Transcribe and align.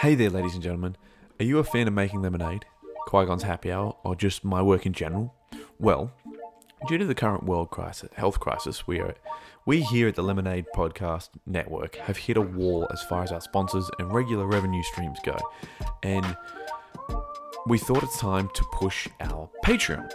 Hey 0.00 0.14
there, 0.14 0.28
ladies 0.28 0.52
and 0.52 0.62
gentlemen. 0.62 0.94
Are 1.40 1.44
you 1.44 1.58
a 1.58 1.64
fan 1.64 1.88
of 1.88 1.94
making 1.94 2.20
lemonade, 2.20 2.66
Qui 3.06 3.24
Gon's 3.24 3.44
happy 3.44 3.72
hour, 3.72 3.96
or 4.04 4.14
just 4.14 4.44
my 4.44 4.60
work 4.60 4.84
in 4.84 4.92
general? 4.92 5.34
Well, 5.78 6.12
due 6.86 6.98
to 6.98 7.06
the 7.06 7.14
current 7.14 7.44
world 7.44 7.70
crisis, 7.70 8.10
health 8.14 8.38
crisis, 8.38 8.86
we 8.86 9.00
are 9.00 9.14
we 9.64 9.80
here 9.80 10.06
at 10.06 10.14
the 10.14 10.22
Lemonade 10.22 10.66
Podcast 10.74 11.30
Network 11.46 11.96
have 11.96 12.18
hit 12.18 12.36
a 12.36 12.42
wall 12.42 12.86
as 12.92 13.02
far 13.04 13.22
as 13.22 13.32
our 13.32 13.40
sponsors 13.40 13.90
and 13.98 14.12
regular 14.12 14.44
revenue 14.46 14.82
streams 14.82 15.18
go, 15.24 15.38
and 16.02 16.36
we 17.66 17.78
thought 17.78 18.02
it's 18.02 18.20
time 18.20 18.50
to 18.52 18.64
push 18.72 19.08
our 19.20 19.48
Patreon. 19.64 20.10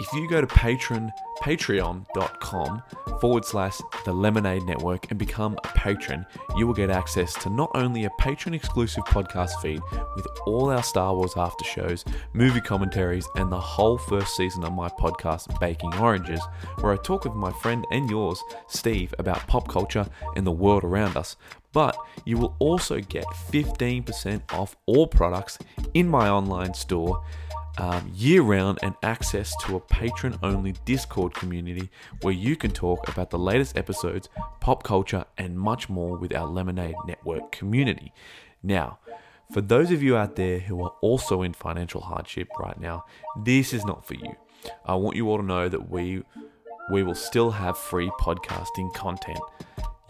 If 0.00 0.12
you 0.12 0.28
go 0.28 0.40
to 0.40 0.46
patron 0.46 1.10
patreon.com 1.40 2.82
forward 3.20 3.44
slash 3.44 3.78
the 4.04 4.12
lemonade 4.12 4.64
network 4.64 5.08
and 5.10 5.18
become 5.18 5.56
a 5.64 5.68
patron 5.68 6.26
you 6.56 6.66
will 6.66 6.74
get 6.74 6.90
access 6.90 7.32
to 7.34 7.48
not 7.48 7.70
only 7.76 8.04
a 8.04 8.10
patron 8.18 8.54
exclusive 8.54 9.04
podcast 9.04 9.50
feed 9.62 9.80
with 10.16 10.26
all 10.46 10.68
our 10.70 10.82
star 10.82 11.14
wars 11.14 11.34
after 11.36 11.64
shows 11.64 12.04
movie 12.32 12.60
commentaries 12.60 13.28
and 13.36 13.52
the 13.52 13.60
whole 13.60 13.96
first 13.96 14.36
season 14.36 14.64
of 14.64 14.72
my 14.72 14.88
podcast 14.88 15.58
baking 15.60 15.94
oranges 15.94 16.40
where 16.80 16.92
i 16.92 16.96
talk 16.96 17.24
with 17.24 17.34
my 17.34 17.52
friend 17.52 17.86
and 17.92 18.10
yours 18.10 18.42
steve 18.66 19.14
about 19.20 19.46
pop 19.46 19.68
culture 19.68 20.08
and 20.34 20.46
the 20.46 20.52
world 20.52 20.84
around 20.84 21.16
us. 21.16 21.36
But 21.72 21.96
you 22.24 22.38
will 22.38 22.56
also 22.58 23.00
get 23.00 23.24
15% 23.26 24.52
off 24.52 24.76
all 24.86 25.06
products 25.06 25.58
in 25.94 26.08
my 26.08 26.28
online 26.28 26.74
store 26.74 27.22
um, 27.78 28.10
year 28.14 28.42
round 28.42 28.78
and 28.82 28.94
access 29.02 29.54
to 29.64 29.76
a 29.76 29.80
patron 29.80 30.38
only 30.42 30.74
Discord 30.84 31.34
community 31.34 31.88
where 32.22 32.34
you 32.34 32.56
can 32.56 32.72
talk 32.72 33.08
about 33.08 33.30
the 33.30 33.38
latest 33.38 33.76
episodes, 33.76 34.28
pop 34.60 34.82
culture, 34.82 35.24
and 35.36 35.58
much 35.58 35.88
more 35.88 36.16
with 36.16 36.34
our 36.34 36.46
Lemonade 36.46 36.96
Network 37.06 37.52
community. 37.52 38.12
Now, 38.62 38.98
for 39.52 39.60
those 39.60 39.90
of 39.90 40.02
you 40.02 40.16
out 40.16 40.36
there 40.36 40.58
who 40.58 40.82
are 40.82 40.92
also 41.00 41.42
in 41.42 41.52
financial 41.52 42.00
hardship 42.00 42.48
right 42.58 42.78
now, 42.78 43.04
this 43.36 43.72
is 43.72 43.84
not 43.84 44.04
for 44.04 44.14
you. 44.14 44.34
I 44.84 44.96
want 44.96 45.16
you 45.16 45.30
all 45.30 45.38
to 45.38 45.44
know 45.44 45.68
that 45.68 45.88
we 45.88 46.22
we 46.90 47.02
will 47.02 47.14
still 47.14 47.50
have 47.50 47.76
free 47.76 48.10
podcasting 48.18 48.92
content 48.94 49.38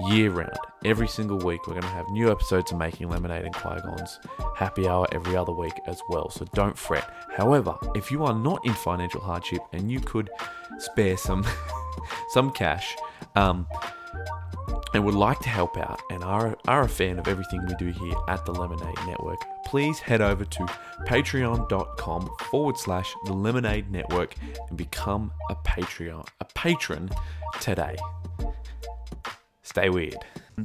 year 0.01 0.31
round. 0.31 0.59
Every 0.85 1.09
single 1.09 1.39
week, 1.39 1.67
we're 1.67 1.75
going 1.75 1.83
to 1.83 1.89
have 1.89 2.09
new 2.11 2.31
episodes 2.31 2.73
of 2.73 2.79
Making 2.79 3.09
Lemonade 3.11 3.45
and 3.45 3.55
Qui 3.55 3.81
Gon's 3.81 4.21
happy 4.55 4.87
hour 4.87 5.07
every 5.13 5.37
other 5.37 5.53
week 5.53 5.75
as 5.87 6.01
well. 6.09 6.31
So 6.31 6.47
don't 6.55 6.79
fret. 6.79 7.09
However, 7.37 7.77
if 7.95 8.11
you 8.11 8.25
are 8.25 8.35
not 8.35 8.65
in 8.65 8.75
financial 8.75 9.21
hardship 9.21 9.61
and 9.73 9.91
you 9.91 10.01
could 10.01 10.31
spare 10.79 11.17
some 11.17 11.45
some 12.31 12.51
cash, 12.53 12.97
um, 13.35 13.67
and 14.95 15.05
would 15.05 15.15
like 15.15 15.39
to 15.41 15.49
help 15.49 15.77
out 15.77 16.01
and 16.11 16.23
are, 16.25 16.57
are 16.67 16.83
a 16.83 16.89
fan 16.89 17.19
of 17.19 17.29
everything 17.29 17.65
we 17.67 17.75
do 17.75 17.87
here 17.87 18.15
at 18.29 18.45
the 18.47 18.53
Lemonade 18.53 18.97
Network, 19.07 19.39
please 19.65 19.99
head 19.99 20.21
over 20.21 20.45
to 20.45 20.67
patreon.com 21.07 22.31
forward 22.51 22.79
slash 22.79 23.15
the 23.27 23.33
Lemonade 23.33 23.91
Network 23.91 24.35
and 24.69 24.79
become 24.79 25.33
a 25.51 25.55
Patreon, 25.57 26.27
a 26.41 26.45
patron 26.47 27.11
today. 27.61 27.97
Stay 29.69 29.91
weird. 29.91 30.17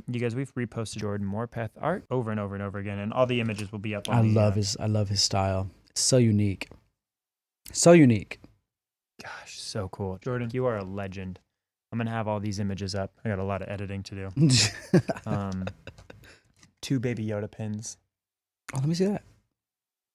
You 0.08 0.18
guys, 0.22 0.34
we've 0.34 0.54
reposted 0.56 1.02
Jordan 1.02 1.28
Morpeth 1.28 1.72
art 1.82 2.06
over 2.10 2.32
and 2.32 2.40
over 2.40 2.56
and 2.56 2.64
over 2.64 2.80
again, 2.80 3.00
and 3.00 3.12
all 3.12 3.26
the 3.26 3.42
images 3.42 3.70
will 3.70 3.80
be 3.80 3.94
up. 3.94 4.08
On 4.08 4.16
I 4.16 4.22
the, 4.22 4.30
love 4.30 4.54
uh, 4.54 4.56
his 4.56 4.78
I 4.80 4.86
love 4.86 5.10
his 5.10 5.22
style. 5.22 5.70
It's 5.90 6.00
so 6.00 6.16
unique. 6.16 6.70
So 7.74 7.92
unique. 7.92 8.40
Gosh, 9.22 9.60
so 9.60 9.90
cool, 9.90 10.20
Jordan. 10.22 10.52
You 10.54 10.66
are 10.68 10.78
a 10.78 10.86
legend. 10.86 11.40
I'm 11.92 11.98
gonna 11.98 12.12
have 12.12 12.30
all 12.30 12.40
these 12.40 12.60
images 12.60 12.96
up. 12.96 13.12
I 13.26 13.30
got 13.30 13.40
a 13.40 13.44
lot 13.44 13.62
of 13.62 13.68
editing 13.68 14.04
to 14.04 14.16
do. 14.16 14.50
Um, 15.26 15.66
two 16.82 17.00
baby 17.02 17.26
Yoda 17.26 17.52
pins, 17.52 17.98
oh, 18.74 18.78
let 18.80 18.88
me 18.88 18.94
see 18.96 19.06
that. 19.06 19.24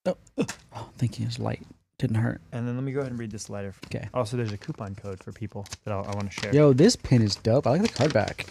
Oh, 0.06 0.17
oh, 0.39 0.89
thank 0.97 1.20
you. 1.20 1.27
It's 1.27 1.39
light. 1.39 1.62
Didn't 1.98 2.17
hurt. 2.17 2.41
and 2.52 2.67
then 2.67 2.75
let 2.75 2.84
me 2.84 2.92
go 2.92 3.00
ahead 3.00 3.11
and 3.11 3.19
read 3.20 3.30
this 3.33 3.50
letter. 3.50 3.75
Okay. 3.86 4.08
Also, 4.14 4.36
there's 4.36 4.52
a 4.52 4.56
coupon 4.56 4.95
code 4.95 5.23
for 5.23 5.33
people 5.33 5.67
that 5.85 5.92
I'll, 5.92 6.05
I 6.05 6.14
want 6.14 6.30
to 6.33 6.41
share. 6.41 6.55
Yo, 6.55 6.73
this 6.73 6.96
pin 6.96 7.20
is 7.20 7.35
dope. 7.36 7.67
I 7.67 7.70
like 7.70 7.83
the 7.83 7.89
card 7.89 8.12
back. 8.14 8.46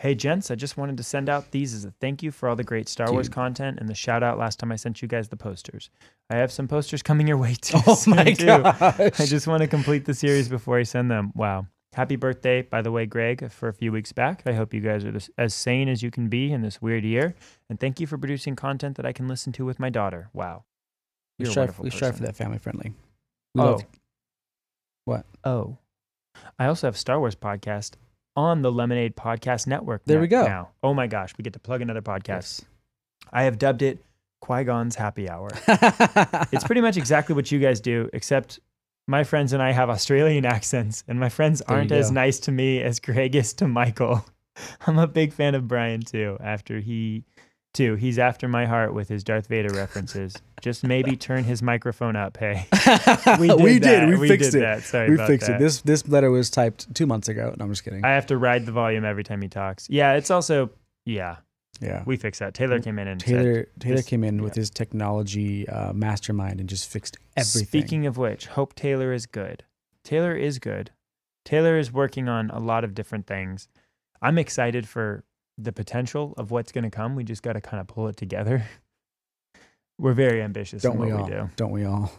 Hey, 0.00 0.14
gents, 0.14 0.48
I 0.50 0.54
just 0.54 0.76
wanted 0.76 0.96
to 0.98 1.02
send 1.02 1.28
out 1.28 1.50
these 1.50 1.74
as 1.74 1.84
a 1.84 1.90
thank 2.00 2.22
you 2.22 2.30
for 2.30 2.48
all 2.48 2.54
the 2.54 2.62
great 2.62 2.88
Star 2.88 3.10
Wars 3.10 3.26
Dude. 3.26 3.34
content 3.34 3.78
and 3.80 3.88
the 3.88 3.94
shout 3.94 4.22
out 4.22 4.38
last 4.38 4.60
time 4.60 4.70
I 4.70 4.76
sent 4.76 5.02
you 5.02 5.08
guys 5.08 5.28
the 5.28 5.36
posters. 5.36 5.90
I 6.30 6.36
have 6.36 6.52
some 6.52 6.68
posters 6.68 7.02
coming 7.02 7.26
your 7.26 7.36
way 7.36 7.54
too. 7.60 7.78
Oh 7.86 7.94
soon, 7.96 8.14
my 8.14 8.32
too. 8.32 8.62
I 8.64 9.10
just 9.26 9.48
want 9.48 9.62
to 9.62 9.66
complete 9.66 10.04
the 10.04 10.14
series 10.14 10.48
before 10.56 10.78
I 10.78 10.84
send 10.84 11.10
them. 11.10 11.32
Wow. 11.34 11.66
Happy 11.94 12.14
birthday, 12.14 12.62
by 12.62 12.80
the 12.80 12.92
way, 12.92 13.06
Greg, 13.06 13.50
for 13.50 13.68
a 13.68 13.72
few 13.72 13.90
weeks 13.90 14.12
back. 14.12 14.42
I 14.46 14.52
hope 14.52 14.72
you 14.72 14.80
guys 14.80 15.04
are 15.04 15.10
this, 15.10 15.30
as 15.36 15.52
sane 15.52 15.88
as 15.88 16.00
you 16.00 16.12
can 16.12 16.28
be 16.28 16.52
in 16.52 16.62
this 16.62 16.80
weird 16.80 17.02
year. 17.02 17.34
And 17.68 17.80
thank 17.80 17.98
you 17.98 18.06
for 18.06 18.18
producing 18.18 18.54
content 18.54 18.96
that 18.98 19.06
I 19.06 19.12
can 19.12 19.26
listen 19.26 19.52
to 19.54 19.64
with 19.64 19.80
my 19.80 19.90
daughter. 19.90 20.28
Wow. 20.32 20.62
we 21.40 21.46
strive, 21.46 21.76
we 21.80 21.90
strive 21.90 22.16
for 22.16 22.22
that 22.22 22.36
family 22.36 22.58
friendly. 22.58 22.92
We 23.56 23.62
Oh. 23.62 23.64
love 23.64 23.84
What? 25.06 25.26
Oh. 25.42 25.78
I 26.56 26.66
also 26.66 26.86
have 26.86 26.96
Star 26.96 27.18
Wars 27.18 27.34
podcast 27.34 27.94
on 28.38 28.62
the 28.62 28.70
Lemonade 28.70 29.16
Podcast 29.16 29.66
Network. 29.66 30.02
There 30.04 30.18
now- 30.18 30.20
we 30.22 30.28
go. 30.28 30.44
Now. 30.46 30.68
Oh 30.82 30.94
my 30.94 31.08
gosh, 31.08 31.34
we 31.36 31.42
get 31.42 31.54
to 31.54 31.58
plug 31.58 31.82
another 31.82 32.02
podcast. 32.02 32.28
yes. 32.28 32.62
I 33.32 33.42
have 33.42 33.58
dubbed 33.58 33.82
it 33.82 33.98
Qui 34.40 34.62
Gon's 34.64 34.94
Happy 34.94 35.28
Hour. 35.28 35.48
It's 36.52 36.62
pretty 36.64 36.80
much 36.80 36.96
exactly 36.96 37.34
what 37.34 37.50
you 37.50 37.58
guys 37.58 37.80
do, 37.80 38.08
except 38.12 38.60
my 39.08 39.24
friends 39.24 39.52
and 39.52 39.60
I 39.62 39.72
have 39.72 39.90
Australian 39.90 40.46
accents, 40.56 41.02
and 41.08 41.18
my 41.18 41.28
friends 41.28 41.62
There 41.66 41.76
aren't 41.76 41.90
as 41.92 42.12
nice 42.12 42.38
to 42.40 42.52
me 42.52 42.80
as 42.80 43.00
Greg 43.00 43.34
is 43.34 43.52
to 43.54 43.66
Michael. 43.66 44.24
I'm 44.86 44.98
a 44.98 45.06
big 45.08 45.32
fan 45.32 45.54
of 45.56 45.66
Brian 45.66 46.02
too. 46.02 46.36
After 46.40 46.78
he, 46.78 47.24
too, 47.78 47.94
he's 47.94 48.18
after 48.18 48.48
my 48.48 48.66
heart 48.66 48.92
with 48.92 49.08
his 49.08 49.22
Darth 49.22 49.46
Vader 49.46 49.72
references. 49.72 50.34
Just 50.60 50.82
maybe 50.84 51.16
turn 51.28 51.44
his 51.44 51.62
microphone 51.62 52.16
up. 52.16 52.36
Hey, 52.36 52.66
we 53.38 53.48
did. 53.48 53.60
we 53.60 53.78
did. 53.78 54.08
We, 54.10 54.16
We 54.16 54.28
fixed 54.28 54.50
did 54.52 54.58
it. 54.58 54.60
that. 54.62 54.82
Sorry 54.82 55.10
we 55.10 55.16
fixed 55.16 55.46
that. 55.46 55.56
it. 55.56 55.60
This 55.60 55.80
this 55.82 56.06
letter 56.08 56.30
was 56.30 56.50
typed 56.50 56.92
two 56.94 57.06
months 57.06 57.28
ago. 57.28 57.54
No, 57.56 57.64
I'm 57.64 57.70
just 57.70 57.84
kidding. 57.84 58.04
I 58.04 58.08
have 58.10 58.26
to 58.26 58.36
ride 58.36 58.66
the 58.66 58.72
volume 58.72 59.04
every 59.04 59.22
time 59.24 59.40
he 59.40 59.48
talks. 59.48 59.88
Yeah, 59.88 60.14
it's 60.14 60.30
also 60.30 60.70
yeah. 61.06 61.36
yeah. 61.80 62.02
We 62.04 62.16
fixed 62.16 62.40
that. 62.40 62.52
Taylor 62.54 62.80
came 62.80 62.98
in 62.98 63.06
and 63.08 63.22
said, 63.22 63.28
Taylor 63.28 63.66
Taylor 63.78 63.96
this- 63.96 64.06
came 64.06 64.24
in 64.24 64.42
with 64.42 64.54
his 64.56 64.70
technology 64.70 65.68
uh, 65.68 65.92
mastermind 65.92 66.58
and 66.60 66.68
just 66.68 66.90
fixed 66.90 67.16
everything. 67.36 67.66
Speaking 67.66 68.06
of 68.06 68.18
which, 68.18 68.46
hope 68.46 68.74
Taylor 68.74 69.12
is 69.12 69.26
good. 69.26 69.62
Taylor 70.02 70.34
is 70.34 70.58
good. 70.58 70.90
Taylor 71.44 71.78
is 71.78 71.92
working 71.92 72.28
on 72.28 72.50
a 72.50 72.58
lot 72.58 72.82
of 72.84 72.94
different 72.94 73.26
things. 73.26 73.68
I'm 74.20 74.36
excited 74.36 74.88
for 74.88 75.22
the 75.58 75.72
potential 75.72 76.32
of 76.38 76.50
what's 76.52 76.70
going 76.72 76.84
to 76.84 76.90
come. 76.90 77.14
We 77.16 77.24
just 77.24 77.42
got 77.42 77.52
to 77.54 77.60
kind 77.60 77.80
of 77.80 77.86
pull 77.88 78.06
it 78.08 78.16
together. 78.16 78.64
We're 79.98 80.12
very 80.14 80.40
ambitious 80.40 80.82
don't 80.82 80.92
in 80.94 80.98
what 81.00 81.08
we 81.08 81.14
we, 81.14 81.20
all? 81.20 81.26
do. 81.28 81.50
Don't 81.56 81.72
we 81.72 81.84
all? 81.84 82.12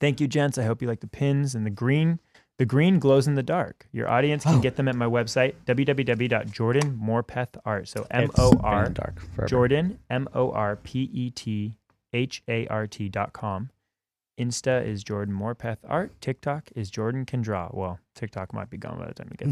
Thank 0.00 0.20
you, 0.20 0.26
gents. 0.26 0.58
I 0.58 0.64
hope 0.64 0.82
you 0.82 0.88
like 0.88 0.98
the 1.00 1.06
pins 1.06 1.54
and 1.54 1.64
the 1.64 1.70
green. 1.70 2.18
The 2.58 2.66
green 2.66 2.98
glows 2.98 3.26
in 3.28 3.34
the 3.36 3.42
dark. 3.42 3.86
Your 3.92 4.08
audience 4.08 4.42
can 4.44 4.56
Oh. 4.56 4.60
get 4.60 4.74
them 4.76 4.86
at 4.88 4.94
my 4.96 5.06
website, 5.06 5.54
www.jordanmorpethart. 5.66 7.88
So 7.88 8.06
M 8.10 8.30
O 8.38 8.52
R 8.62 8.84
the 8.88 8.94
dark 8.94 9.20
forever. 9.20 9.48
Jordan, 9.48 9.98
M 10.10 10.28
O 10.34 10.50
R 10.52 10.76
P 10.76 11.08
E 11.12 11.30
T 11.30 11.76
H 12.12 12.42
A 12.48 12.66
R 12.66 12.86
T 12.86 13.08
dot 13.08 13.32
com. 13.32 13.70
Insta 14.40 14.84
is 14.84 15.02
Jordan 15.04 15.34
Morpeth 15.34 15.78
Art. 15.86 16.12
TikTok 16.20 16.70
is 16.74 16.90
Jordan 16.90 17.24
Can 17.26 17.42
Draw. 17.42 17.68
Well, 17.72 17.98
TikTok 18.14 18.52
might 18.54 18.70
be 18.70 18.78
gone 18.78 18.98
by 18.98 19.06
the 19.06 19.14
time 19.14 19.28
you 19.30 19.36
get 19.36 19.50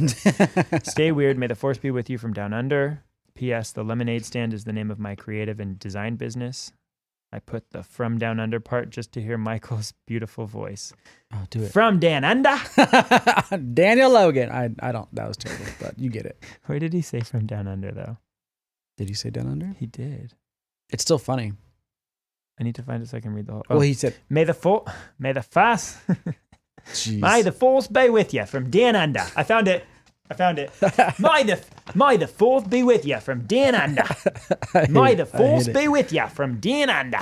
there. 0.71 0.81
Stay 0.85 1.13
weird. 1.13 1.37
May 1.39 1.47
the 1.49 1.55
force 1.55 1.77
be 1.79 1.91
with 1.91 2.09
you 2.11 2.17
from 2.19 2.33
down 2.33 2.53
under. 2.55 3.03
P.S. 3.41 3.73
The 3.73 3.83
lemonade 3.83 4.27
stand 4.27 4.53
is 4.53 4.65
the 4.65 4.73
name 4.73 4.91
of 4.91 4.99
my 4.99 5.15
creative 5.15 5.61
and 5.61 5.79
design 5.79 6.17
business. 6.17 6.73
I 7.33 7.39
put 7.39 7.71
the 7.71 7.83
from 7.83 8.19
down 8.19 8.39
under 8.39 8.61
part 8.61 8.91
just 8.91 9.13
to 9.13 9.23
hear 9.23 9.39
Michael's 9.39 9.95
beautiful 10.07 10.45
voice. 10.45 10.93
oh, 11.33 11.47
do 11.49 11.63
it. 11.63 11.73
From 11.73 11.99
down 11.99 12.23
under. 12.23 12.55
Daniel 13.73 14.11
Logan. 14.11 14.51
I 14.51 14.69
I 14.87 14.93
don't. 14.93 15.09
That 15.15 15.27
was 15.27 15.39
terrible, 15.39 15.65
but 15.81 15.99
you 15.99 16.11
get 16.11 16.27
it. 16.27 16.45
Where 16.67 16.79
did 16.79 16.93
he 16.93 17.01
say 17.01 17.21
from 17.21 17.47
down 17.47 17.67
under 17.67 17.93
though? 17.93 18.19
Did 18.99 19.09
he 19.09 19.15
say 19.15 19.31
down 19.31 19.47
under? 19.51 19.75
He 19.79 19.87
did. 19.87 20.35
It's 20.91 21.03
still 21.03 21.19
funny. 21.19 21.55
I 22.61 22.63
need 22.63 22.75
to 22.75 22.83
find 22.83 23.03
it 23.03 23.09
so 23.09 23.17
I 23.17 23.21
can 23.21 23.33
read 23.33 23.47
the 23.47 23.53
whole. 23.53 23.65
Well, 23.71 23.79
oh. 23.79 23.81
he 23.81 23.95
said, 23.95 24.17
may 24.29 24.45
the 24.45 24.53
for- 24.53 24.85
may 25.19 25.33
the 25.33 25.43
fast 25.43 25.97
May 27.07 27.43
the 27.43 27.53
force 27.53 27.87
be 27.87 28.09
with 28.11 28.35
you 28.35 28.45
from 28.47 28.71
down 28.71 28.97
under. 28.97 29.25
I 29.37 29.45
found 29.45 29.69
it. 29.69 29.85
I 30.31 30.35
found 30.35 30.59
it. 30.59 30.71
may 31.19 31.43
the 31.43 31.61
may 31.95 32.17
the 32.17 32.29
force 32.29 32.65
be 32.65 32.83
with 32.85 33.05
you 33.05 33.19
from 33.19 33.47
down 33.47 33.75
under. 33.75 34.05
May 34.89 35.15
the 35.17 35.23
I 35.23 35.39
force 35.39 35.67
hit 35.67 35.77
it. 35.77 35.81
be 35.81 35.89
with 35.89 36.13
you 36.13 36.27
from 36.29 36.61
down 36.61 36.89
under. 36.89 37.19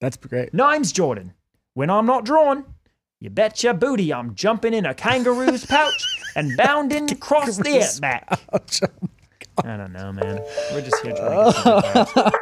That's 0.00 0.16
great. 0.16 0.54
Name's 0.54 0.90
Jordan. 0.92 1.34
When 1.74 1.90
I'm 1.90 2.06
not 2.06 2.24
drawn, 2.24 2.64
you 3.20 3.28
bet 3.28 3.62
your 3.62 3.74
booty 3.74 4.12
I'm 4.12 4.34
jumping 4.34 4.72
in 4.72 4.86
a 4.86 4.94
kangaroo's 4.94 5.66
pouch 5.66 6.02
and 6.34 6.56
bounding 6.56 7.10
across 7.12 7.58
the 7.58 7.64
Kangaroo's 7.64 7.96
outback. 7.96 8.40
Oh 8.52 8.58
I 9.62 9.76
don't 9.76 9.92
know, 9.92 10.12
man. 10.12 10.40
We're 10.72 10.80
just 10.80 11.02
here 11.02 11.14
trying 11.14 12.34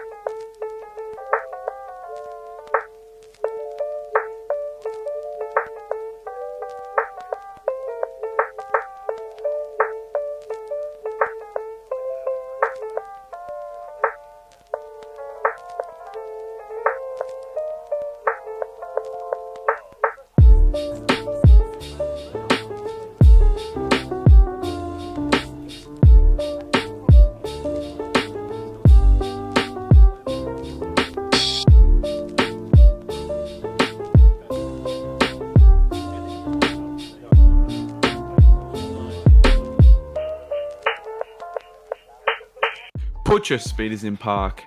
your 43.51 43.59
speeders 43.59 44.05
in 44.05 44.17
park, 44.17 44.63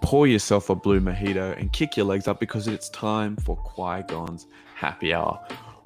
pour 0.00 0.26
yourself 0.26 0.68
a 0.70 0.74
blue 0.74 1.00
mojito, 1.00 1.56
and 1.60 1.72
kick 1.72 1.96
your 1.96 2.06
legs 2.06 2.26
up 2.26 2.40
because 2.40 2.66
it's 2.66 2.88
time 2.88 3.36
for 3.36 3.56
Qui 3.56 4.02
Gon's 4.02 4.46
Happy 4.74 5.14
Hour. 5.14 5.40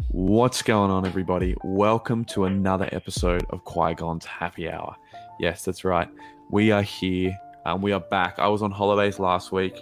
What's 0.09 0.63
going 0.63 0.91
on, 0.91 1.05
everybody? 1.07 1.55
Welcome 1.63 2.25
to 2.27 2.45
another 2.45 2.89
episode 2.93 3.45
of 3.51 3.63
Qui 3.65 3.95
Gon's 3.95 4.25
Happy 4.25 4.71
Hour. 4.71 4.97
Yes, 5.39 5.65
that's 5.65 5.85
right. 5.85 6.09
We 6.51 6.71
are 6.71 6.83
here 6.83 7.37
and 7.67 7.83
we 7.83 7.93
are 7.93 8.01
back. 8.01 8.39
I 8.39 8.49
was 8.49 8.63
on 8.63 8.71
holidays 8.71 9.19
last 9.19 9.53
week. 9.53 9.77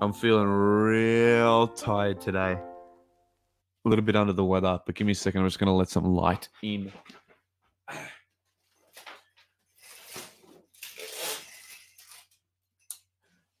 I'm 0.00 0.12
feeling 0.12 0.48
real 0.48 1.68
tired 1.68 2.20
today. 2.20 2.58
A 3.84 3.88
little 3.88 4.04
bit 4.04 4.16
under 4.16 4.32
the 4.32 4.44
weather, 4.44 4.80
but 4.84 4.94
give 4.96 5.06
me 5.06 5.12
a 5.12 5.14
second. 5.14 5.42
I'm 5.42 5.46
just 5.46 5.58
going 5.58 5.68
to 5.68 5.72
let 5.72 5.88
some 5.88 6.04
light 6.04 6.48
in. 6.62 6.90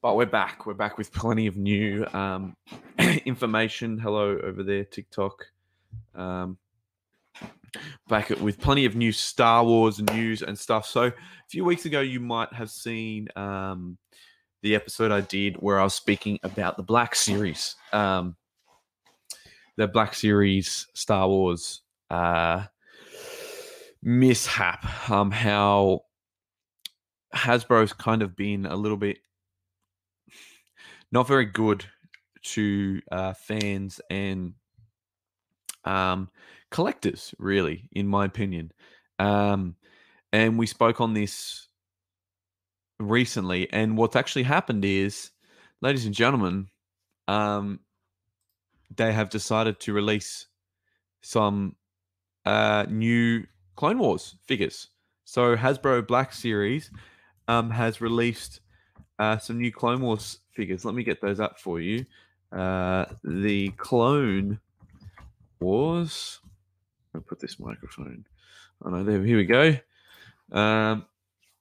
But 0.02 0.16
we're 0.16 0.26
back. 0.26 0.66
We're 0.66 0.74
back 0.74 0.98
with 0.98 1.12
plenty 1.12 1.46
of 1.46 1.56
new 1.56 2.04
um, 2.12 2.56
information. 3.24 3.98
Hello 3.98 4.36
over 4.42 4.64
there, 4.64 4.84
TikTok. 4.84 5.46
Um, 6.16 6.58
back 8.08 8.30
with 8.30 8.60
plenty 8.60 8.84
of 8.84 8.96
new 8.96 9.12
Star 9.12 9.64
Wars 9.64 10.00
news 10.00 10.42
and 10.42 10.58
stuff. 10.58 10.86
So 10.86 11.04
a 11.04 11.12
few 11.48 11.64
weeks 11.64 11.84
ago, 11.84 12.00
you 12.00 12.18
might 12.18 12.52
have 12.52 12.68
seen 12.68 13.28
um, 13.36 13.96
the 14.62 14.74
episode 14.74 15.12
I 15.12 15.20
did 15.20 15.54
where 15.58 15.78
I 15.78 15.84
was 15.84 15.94
speaking 15.94 16.40
about 16.42 16.76
the 16.76 16.82
Black 16.82 17.14
Series, 17.14 17.76
um, 17.92 18.34
the 19.76 19.86
Black 19.86 20.14
Series 20.14 20.88
Star 20.94 21.28
Wars 21.28 21.82
uh, 22.10 22.64
mishap. 24.02 24.84
Um, 25.08 25.30
how 25.30 26.00
Hasbro's 27.32 27.92
kind 27.92 28.22
of 28.22 28.34
been 28.34 28.66
a 28.66 28.74
little 28.74 28.96
bit 28.96 29.18
not 31.12 31.28
very 31.28 31.44
good 31.44 31.84
to 32.42 33.00
uh, 33.12 33.34
fans 33.34 34.00
and 34.10 34.54
um, 35.84 36.30
collectors, 36.70 37.34
really, 37.38 37.88
in 37.92 38.08
my 38.08 38.24
opinion. 38.24 38.72
Um, 39.18 39.76
and 40.32 40.58
we 40.58 40.66
spoke 40.66 41.00
on 41.00 41.12
this 41.12 41.68
recently. 42.98 43.70
And 43.72 43.96
what's 43.96 44.16
actually 44.16 44.44
happened 44.44 44.84
is, 44.84 45.30
ladies 45.80 46.06
and 46.06 46.14
gentlemen, 46.14 46.68
um, 47.28 47.80
they 48.96 49.12
have 49.12 49.28
decided 49.28 49.78
to 49.80 49.92
release 49.92 50.46
some 51.20 51.76
uh, 52.44 52.86
new 52.88 53.44
Clone 53.76 53.98
Wars 53.98 54.36
figures. 54.46 54.88
So 55.24 55.56
Hasbro 55.56 56.06
Black 56.06 56.32
Series 56.32 56.90
um, 57.48 57.70
has 57.70 58.00
released 58.00 58.60
uh, 59.22 59.38
some 59.38 59.58
new 59.58 59.70
Clone 59.70 60.00
Wars 60.00 60.40
figures. 60.50 60.84
Let 60.84 60.96
me 60.96 61.04
get 61.04 61.20
those 61.20 61.38
up 61.38 61.60
for 61.60 61.80
you. 61.80 62.04
Uh, 62.50 63.04
the 63.22 63.68
Clone 63.76 64.58
Wars. 65.60 66.40
I'll 67.14 67.20
put 67.20 67.38
this 67.38 67.60
microphone. 67.60 68.24
Oh 68.84 68.90
no, 68.90 69.04
there. 69.04 69.22
Here 69.22 69.36
we 69.36 69.44
go. 69.44 69.76
Um, 70.50 71.06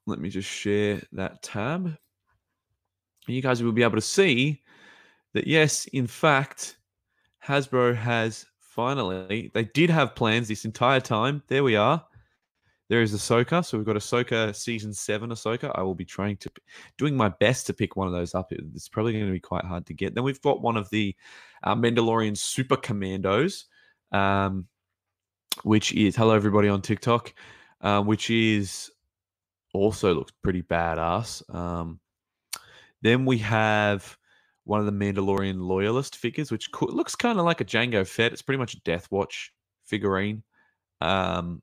let 0.07 0.19
me 0.19 0.29
just 0.29 0.49
share 0.49 1.01
that 1.11 1.43
tab. 1.43 1.95
You 3.27 3.41
guys 3.43 3.61
will 3.61 3.71
be 3.71 3.83
able 3.83 3.97
to 3.97 4.01
see 4.01 4.63
that 5.33 5.45
yes, 5.45 5.85
in 5.87 6.07
fact, 6.07 6.77
Hasbro 7.45 7.95
has 7.95 8.47
finally. 8.59 9.51
They 9.53 9.65
did 9.65 9.91
have 9.91 10.15
plans 10.15 10.47
this 10.47 10.65
entire 10.65 10.99
time. 10.99 11.43
There 11.47 11.63
we 11.63 11.75
are. 11.75 12.03
There 12.91 13.01
is 13.01 13.13
Ahsoka. 13.13 13.63
So 13.63 13.77
we've 13.77 13.87
got 13.87 13.95
Ahsoka 13.95 14.53
season 14.53 14.93
seven 14.93 15.29
Ahsoka. 15.29 15.71
I 15.75 15.81
will 15.81 15.95
be 15.95 16.03
trying 16.03 16.35
to, 16.35 16.51
doing 16.97 17.15
my 17.15 17.29
best 17.29 17.65
to 17.67 17.73
pick 17.73 17.95
one 17.95 18.05
of 18.05 18.11
those 18.11 18.35
up. 18.35 18.51
It's 18.51 18.89
probably 18.89 19.13
going 19.13 19.27
to 19.27 19.31
be 19.31 19.39
quite 19.39 19.63
hard 19.63 19.85
to 19.85 19.93
get. 19.93 20.13
Then 20.13 20.25
we've 20.25 20.41
got 20.41 20.61
one 20.61 20.75
of 20.75 20.89
the 20.89 21.15
uh, 21.63 21.73
Mandalorian 21.73 22.35
Super 22.35 22.75
Commandos, 22.75 23.67
um, 24.11 24.67
which 25.63 25.93
is 25.93 26.17
hello 26.17 26.35
everybody 26.35 26.67
on 26.67 26.81
TikTok, 26.81 27.33
uh, 27.79 28.01
which 28.01 28.29
is 28.29 28.91
also 29.73 30.13
looks 30.13 30.33
pretty 30.43 30.61
badass. 30.61 31.49
Um, 31.55 31.97
then 33.01 33.23
we 33.23 33.37
have 33.37 34.17
one 34.65 34.81
of 34.81 34.85
the 34.85 34.91
Mandalorian 34.91 35.61
loyalist 35.61 36.17
figures, 36.17 36.51
which 36.51 36.69
co- 36.73 36.87
looks 36.87 37.15
kind 37.15 37.39
of 37.39 37.45
like 37.45 37.61
a 37.61 37.65
Jango 37.65 38.05
Fett. 38.05 38.33
It's 38.33 38.41
pretty 38.41 38.59
much 38.59 38.73
a 38.73 38.81
Death 38.81 39.07
Watch 39.11 39.53
figurine. 39.85 40.43
Um, 40.99 41.61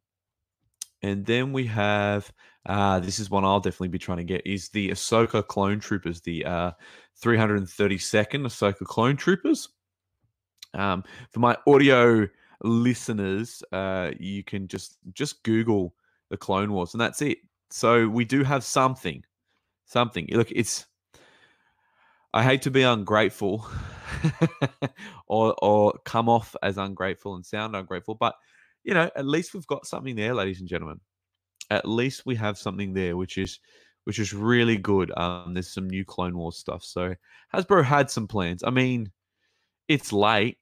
and 1.03 1.25
then 1.25 1.53
we 1.53 1.67
have 1.67 2.33
uh, 2.67 3.01
this 3.01 3.19
is 3.19 3.31
one 3.31 3.45
I'll 3.45 3.61
definitely 3.61 3.89
be 3.89 3.99
trying 3.99 4.19
to 4.19 4.25
get 4.25 4.47
is 4.47 4.69
the 4.69 4.91
Ahsoka 4.91 5.47
Clone 5.47 5.81
Troopers, 5.81 6.21
the 6.21 6.45
uh, 6.45 6.71
332nd 7.23 8.43
Ahsoka 8.43 8.85
Clone 8.85 9.17
Troopers. 9.17 9.71
Um, 10.75 11.03
for 11.31 11.41
my 11.41 11.57
audio 11.67 12.29
listeners, 12.63 13.63
uh, 13.73 14.11
you 14.19 14.45
can 14.45 14.69
just 14.69 14.99
just 15.15 15.43
Google 15.45 15.95
the 16.29 16.37
Clone 16.37 16.73
Wars, 16.73 16.93
and 16.93 17.01
that's 17.01 17.23
it. 17.23 17.39
So 17.71 18.07
we 18.07 18.27
do 18.27 18.45
have 18.45 18.63
something, 18.65 19.25
something. 19.87 20.29
Look, 20.31 20.51
it's. 20.51 20.87
I 22.35 22.43
hate 22.43 22.61
to 22.63 22.71
be 22.71 22.83
ungrateful, 22.83 23.67
or 25.27 25.55
or 25.63 25.95
come 26.05 26.29
off 26.29 26.55
as 26.63 26.77
ungrateful 26.77 27.35
and 27.35 27.47
sound 27.47 27.75
ungrateful, 27.75 28.15
but 28.15 28.35
you 28.85 28.95
know, 28.95 29.11
at 29.17 29.27
least 29.27 29.55
we've 29.55 29.67
got 29.67 29.87
something 29.87 30.17
there, 30.17 30.35
ladies 30.35 30.61
and 30.61 30.69
gentlemen. 30.69 31.01
At 31.71 31.87
least 31.87 32.25
we 32.25 32.35
have 32.37 32.57
something 32.57 32.95
there, 32.95 33.17
which 33.17 33.39
is 33.39 33.61
which 34.05 34.19
is 34.19 34.33
really 34.33 34.79
good. 34.79 35.13
Um, 35.19 35.53
there's 35.53 35.71
some 35.71 35.89
new 35.89 36.03
Clone 36.03 36.37
Wars 36.37 36.57
stuff. 36.57 36.83
So 36.83 37.15
Hasbro 37.53 37.85
had 37.85 38.11
some 38.11 38.27
plans. 38.27 38.65
I 38.65 38.71
mean, 38.71 39.13
it's 39.87 40.15
late. 40.15 40.57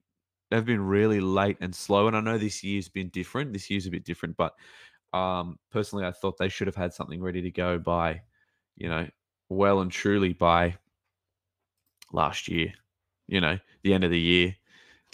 They've 0.51 0.65
been 0.65 0.81
really 0.81 1.21
late 1.21 1.57
and 1.61 1.73
slow. 1.73 2.09
And 2.09 2.17
I 2.17 2.21
know 2.21 2.39
this 2.39 2.65
year's 2.65 2.89
been 2.89 3.09
different. 3.11 3.53
This 3.53 3.71
year's 3.71 3.87
a 3.87 3.91
bit 3.91 4.05
different, 4.05 4.37
but 4.37 4.55
um, 5.13 5.59
personally, 5.71 6.05
I 6.05 6.11
thought 6.11 6.39
they 6.39 6.49
should 6.49 6.67
have 6.67 6.77
had 6.77 6.93
something 6.93 7.23
ready 7.23 7.41
to 7.43 7.51
go 7.53 7.79
by, 7.79 8.23
you 8.77 8.89
know, 8.89 9.07
well 9.49 9.81
and 9.81 9.93
truly 9.93 10.33
by 10.33 10.77
last 12.13 12.49
year. 12.49 12.73
You 13.29 13.41
know, 13.41 13.59
the 13.83 13.95
end 13.95 14.03
of 14.03 14.11
the 14.11 14.21
year 14.21 14.57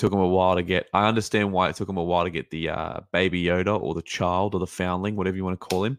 took 0.02 0.11
them 0.11 0.18
a 0.18 0.26
while 0.26 0.56
to 0.56 0.64
get. 0.64 0.88
I 0.92 1.06
understand 1.06 1.52
why 1.52 1.68
it 1.68 1.76
took 1.76 1.87
them 1.87 1.97
a 1.97 2.02
while 2.02 2.25
to 2.25 2.30
get 2.30 2.50
the 2.50 2.71
uh, 2.71 3.00
baby 3.12 3.44
Yoda 3.44 3.80
or 3.80 3.94
the 3.94 4.02
child 4.02 4.52
or 4.52 4.59
the 4.59 4.66
foundling, 4.66 5.14
whatever 5.14 5.37
you 5.37 5.44
want 5.44 5.61
to 5.61 5.64
call 5.64 5.85
him. 5.85 5.97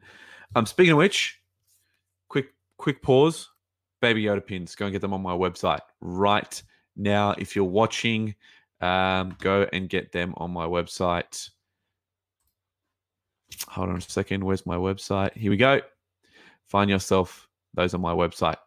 Um, 0.58 0.66
speaking 0.66 0.92
of 0.92 0.98
which, 0.98 1.40
quick 2.28 2.48
quick 2.78 3.02
pause. 3.02 3.50
Baby 4.02 4.24
Yoda 4.24 4.46
pins. 4.46 4.76
Go 4.76 4.88
and 4.88 4.92
get 4.92 5.00
them 5.00 5.14
on 5.14 5.22
my 5.22 5.32
website 5.32 5.80
right 6.02 6.62
now. 6.98 7.32
If 7.38 7.56
you're 7.56 7.64
watching, 7.64 8.36
um, 8.82 9.38
go 9.40 9.70
and 9.72 9.88
get 9.88 10.12
them 10.12 10.34
on 10.36 10.52
my 10.52 10.66
website. 10.66 11.50
Hold 13.70 13.88
on 13.88 13.96
a 13.96 14.02
second. 14.02 14.44
Where's 14.44 14.66
my 14.66 14.76
website? 14.76 15.32
Here 15.38 15.50
we 15.50 15.56
go. 15.56 15.80
Find 16.68 16.90
yourself 16.90 17.48
those 17.74 17.94
on 17.94 18.02
my 18.02 18.14
website, 18.14 18.58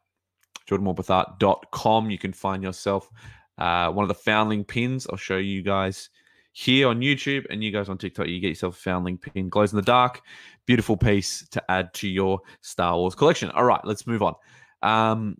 jordanmorpethart.com. 0.66 2.10
You 2.10 2.16
can 2.16 2.32
find 2.32 2.62
yourself 2.62 3.10
uh, 3.58 3.90
one 3.90 4.02
of 4.02 4.08
the 4.08 4.14
foundling 4.14 4.64
pins. 4.64 5.06
I'll 5.10 5.16
show 5.16 5.36
you 5.36 5.62
guys 5.62 6.10
here 6.52 6.88
on 6.88 7.00
YouTube 7.00 7.46
and 7.50 7.62
you 7.62 7.70
guys 7.70 7.88
on 7.88 7.98
TikTok. 7.98 8.28
You 8.28 8.40
get 8.40 8.48
yourself 8.48 8.76
a 8.76 8.80
foundling 8.80 9.18
pin, 9.18 9.48
glows 9.48 9.72
in 9.72 9.76
the 9.76 9.82
dark. 9.82 10.22
Beautiful 10.66 10.96
piece 10.96 11.46
to 11.50 11.70
add 11.70 11.92
to 11.94 12.08
your 12.08 12.40
Star 12.62 12.96
Wars 12.96 13.14
collection. 13.14 13.50
All 13.50 13.64
right, 13.64 13.84
let's 13.84 14.06
move 14.06 14.22
on. 14.22 14.34
Um, 14.82 15.36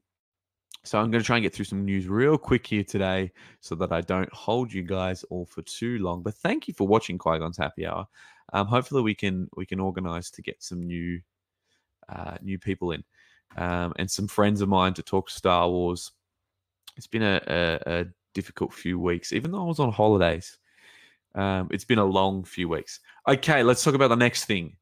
so 0.85 1.01
I'm 1.01 1.11
going 1.11 1.23
to 1.23 1.27
try 1.27 1.37
and 1.37 1.43
get 1.43 1.53
through 1.53 1.65
some 1.65 1.85
news 1.85 2.07
real 2.07 2.39
quick 2.39 2.67
here 2.67 2.85
today 2.85 3.33
so 3.61 3.75
that 3.75 3.93
I 3.93 4.03
don't 4.03 4.33
hold 4.33 4.73
you 4.73 4.83
guys 4.83 5.25
all 5.31 5.45
for 5.47 5.63
too 5.63 5.99
long. 5.99 6.23
But 6.23 6.35
thank 6.35 6.69
you 6.69 6.75
for 6.75 6.87
watching 6.87 7.19
Qui-Gon's 7.19 7.57
Happy 7.57 7.87
Hour. 7.87 8.07
Um, 8.53 8.69
hopefully 8.69 9.03
we 9.03 9.15
can 9.15 9.49
we 9.57 9.67
can 9.67 9.81
organize 9.81 10.31
to 10.31 10.43
get 10.43 10.63
some 10.63 10.83
new 10.83 11.21
uh, 12.09 12.37
new 12.41 12.59
people 12.59 12.93
in 12.93 13.03
um, 13.57 13.95
and 13.97 14.09
some 14.09 14.29
friends 14.29 14.61
of 14.61 14.69
mine 14.69 14.95
to 14.95 15.03
talk 15.03 15.29
Star 15.29 15.69
Wars 15.69 16.13
it's 16.97 17.07
been 17.07 17.23
a, 17.23 17.41
a, 17.47 18.01
a, 18.01 18.07
difficult 18.35 18.73
few 18.73 18.99
weeks, 18.99 19.33
even 19.33 19.51
though 19.51 19.63
I 19.63 19.65
was 19.67 19.81
on 19.81 19.91
holidays. 19.91 20.59
Um, 21.35 21.69
it's 21.71 21.85
been 21.85 21.99
a 21.99 22.05
long 22.05 22.45
few 22.45 22.69
weeks. 22.69 23.01
Okay, 23.27 23.63
let's 23.63 23.83
talk 23.83 23.95
about 23.95 24.09
the 24.09 24.17
next 24.17 24.45
thing 24.45 24.77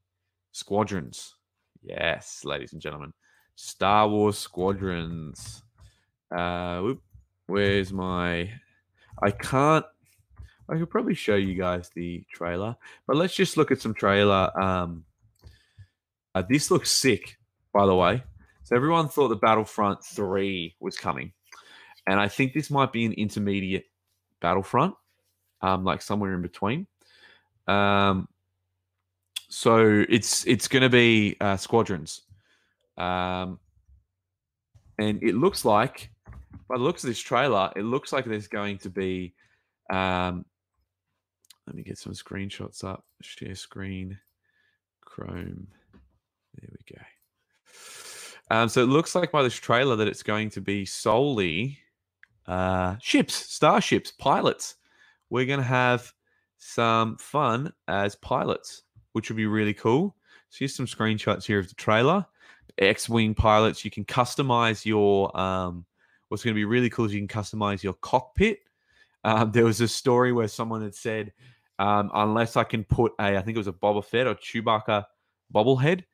squadrons. 0.53 1.37
Yes, 1.83 2.45
ladies 2.45 2.73
and 2.73 2.83
gentlemen, 2.83 3.13
Star 3.55 4.09
Wars 4.09 4.39
squadrons. 4.39 5.63
Uh, 6.37 6.81
whoop, 6.81 7.03
where's 7.47 7.93
my. 7.93 8.51
I 9.23 9.31
can't. 9.31 9.85
I 10.69 10.77
could 10.77 10.91
probably 10.91 11.15
show 11.15 11.37
you 11.37 11.55
guys 11.55 11.91
the 11.95 12.25
trailer, 12.33 12.75
but 13.07 13.17
let's 13.17 13.35
just 13.35 13.57
look 13.57 13.71
at 13.71 13.81
some 13.81 13.95
trailer. 13.95 14.51
Um, 14.61 15.05
uh, 16.35 16.43
this 16.49 16.71
looks 16.71 16.91
sick, 16.91 17.37
by 17.73 17.87
the 17.87 17.95
way. 17.95 18.23
So 18.65 18.75
everyone 18.75 19.09
thought 19.09 19.29
the 19.29 19.37
Battlefront 19.37 20.03
3 20.03 20.75
was 20.81 20.97
coming 20.97 21.33
and 22.07 22.21
I 22.21 22.29
think 22.29 22.53
this 22.53 22.71
might 22.71 22.93
be 22.93 23.05
an 23.05 23.13
intermediate 23.13 23.87
Battlefront, 24.41 24.95
um, 25.63 25.85
like 25.85 26.03
somewhere 26.03 26.35
in 26.35 26.43
between. 26.43 26.87
Um, 27.67 28.29
so 29.49 30.05
it's 30.09 30.47
it's 30.47 30.69
going 30.69 30.83
to 30.83 30.91
be 30.91 31.37
uh, 31.41 31.57
squadrons. 31.57 32.23
Um, 32.97 33.59
and 34.99 35.23
it 35.23 35.35
looks 35.35 35.65
like, 35.65 36.11
by 36.69 36.77
the 36.77 36.83
looks 36.83 37.03
of 37.05 37.09
this 37.09 37.19
trailer, 37.19 37.73
it 37.75 37.83
looks 37.83 38.13
like 38.13 38.25
there's 38.25 38.49
going 38.49 38.79
to 38.79 38.91
be. 38.91 39.35
Um, 39.91 40.45
let 41.67 41.77
me 41.77 41.83
get 41.83 41.99
some 41.99 42.13
screenshots 42.13 42.85
up. 42.85 43.05
Share 43.23 43.55
screen, 43.55 44.19
Chrome. 45.01 45.67
There 46.57 46.69
we 46.71 46.97
go. 46.97 47.03
Um, 48.51 48.69
so 48.69 48.83
it 48.83 48.87
looks 48.87 49.15
like 49.15 49.33
by 49.33 49.43
this 49.43 49.55
trailer 49.55 49.97
that 49.97 50.09
it's 50.09 50.23
going 50.23 50.51
to 50.51 50.61
be 50.61 50.85
solely 50.85 51.79
uh, 52.47 52.97
ships, 53.01 53.35
starships, 53.35 54.11
pilots. 54.13 54.77
We're 55.31 55.47
going 55.47 55.61
to 55.61 55.65
have 55.65 56.13
some 56.59 57.17
fun 57.17 57.73
as 57.89 58.17
pilots, 58.17 58.83
which 59.13 59.31
would 59.31 59.37
be 59.37 59.47
really 59.47 59.75
cool. 59.75 60.17
So 60.51 60.59
here's 60.61 60.75
some 60.75 60.87
screenshots 60.87 61.45
here 61.45 61.59
of 61.59 61.69
the 61.69 61.75
trailer. 61.75 62.25
X-wing 62.79 63.35
pilots. 63.35 63.85
You 63.85 63.91
can 63.91 64.05
customize 64.05 64.85
your. 64.85 65.37
Um, 65.39 65.85
what's 66.29 66.43
going 66.43 66.55
to 66.55 66.59
be 66.59 66.65
really 66.65 66.91
cool 66.91 67.05
is 67.05 67.15
you 67.15 67.27
can 67.27 67.43
customize 67.43 67.83
your 67.83 67.95
cockpit. 67.95 68.61
Um, 69.23 69.53
there 69.53 69.65
was 69.65 69.81
a 69.81 69.89
story 69.89 70.33
where 70.33 70.49
someone 70.49 70.83
had 70.83 70.95
said, 70.95 71.33
um, 71.79 72.11
unless 72.15 72.57
I 72.57 72.65
can 72.65 72.85
put 72.85 73.13
a, 73.19 73.37
I 73.37 73.43
think 73.43 73.57
it 73.57 73.59
was 73.59 73.69
a 73.69 73.73
Boba 73.73 74.05
Fett 74.05 74.27
or 74.27 74.35
Chewbacca 74.35 75.05
bobblehead 75.53 76.05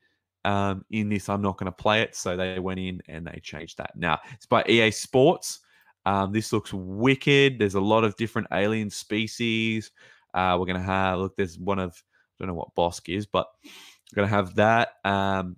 um, 0.45 0.85
in 0.89 1.09
this, 1.09 1.29
I'm 1.29 1.41
not 1.41 1.57
going 1.57 1.71
to 1.71 1.71
play 1.71 2.01
it. 2.01 2.15
So 2.15 2.35
they 2.35 2.59
went 2.59 2.79
in 2.79 3.01
and 3.07 3.25
they 3.27 3.39
changed 3.43 3.77
that. 3.77 3.91
Now 3.95 4.19
it's 4.33 4.45
by 4.45 4.63
EA 4.67 4.91
Sports. 4.91 5.59
Um, 6.05 6.31
this 6.31 6.51
looks 6.51 6.73
wicked. 6.73 7.59
There's 7.59 7.75
a 7.75 7.81
lot 7.81 8.03
of 8.03 8.15
different 8.15 8.47
alien 8.51 8.89
species. 8.89 9.91
Uh, 10.33 10.57
we're 10.59 10.65
to 10.79 10.85
have 10.85 11.19
look. 11.19 11.35
There's 11.35 11.59
one 11.59 11.79
of 11.79 11.91
I 11.93 12.45
don't 12.45 12.47
know 12.47 12.59
what 12.59 12.75
Bossk 12.75 13.13
is, 13.15 13.25
but 13.25 13.47
we're 13.63 14.23
to 14.29 14.35
have 14.35 14.55
that. 14.55 14.93
Um, 15.05 15.57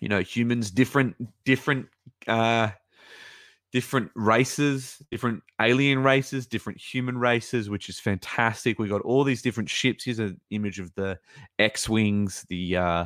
you 0.00 0.08
know, 0.08 0.20
humans, 0.20 0.70
different, 0.70 1.16
different, 1.44 1.86
uh, 2.26 2.70
different 3.72 4.10
races, 4.14 5.02
different 5.10 5.42
alien 5.60 6.02
races, 6.02 6.46
different 6.46 6.80
human 6.80 7.18
races, 7.18 7.68
which 7.68 7.88
is 7.88 7.98
fantastic. 7.98 8.78
We 8.78 8.88
got 8.88 9.02
all 9.02 9.24
these 9.24 9.42
different 9.42 9.68
ships. 9.68 10.04
Here's 10.04 10.18
an 10.18 10.40
image 10.50 10.78
of 10.78 10.94
the 10.94 11.18
X 11.58 11.88
wings, 11.88 12.44
the 12.48 12.76
uh, 12.76 13.04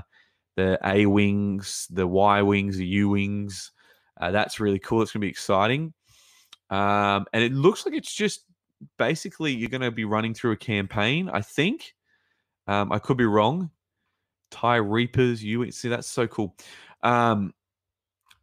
the 0.57 0.79
A 0.85 1.07
wings, 1.07 1.87
the 1.91 2.07
Y 2.07 2.43
wings, 2.43 2.77
the 2.77 2.87
U 2.87 3.11
wings. 3.11 3.73
Uh, 4.21 4.31
that's 4.31 4.61
really 4.61 4.79
cool. 4.79 5.03
It's 5.03 5.13
to 5.13 5.27
be 5.27 5.29
exciting. 5.29 5.95
Um, 6.71 7.27
and 7.33 7.43
it 7.43 7.53
looks 7.53 7.85
like 7.85 7.95
it's 7.95 8.15
just 8.15 8.45
basically 8.97 9.53
you're 9.53 9.69
going 9.69 9.81
to 9.83 9.91
be 9.91 10.05
running 10.05 10.35
through 10.35 10.53
a 10.53 10.57
campaign. 10.57 11.29
I 11.29 11.43
think. 11.43 11.95
Um, 12.67 12.93
I 12.93 12.99
could 12.99 13.17
be 13.17 13.25
wrong. 13.25 13.71
TIE 14.51 14.77
Reapers, 14.77 15.43
you 15.43 15.71
see 15.71 15.89
that's 15.89 16.09
so 16.09 16.27
cool. 16.27 16.57
Um, 17.03 17.53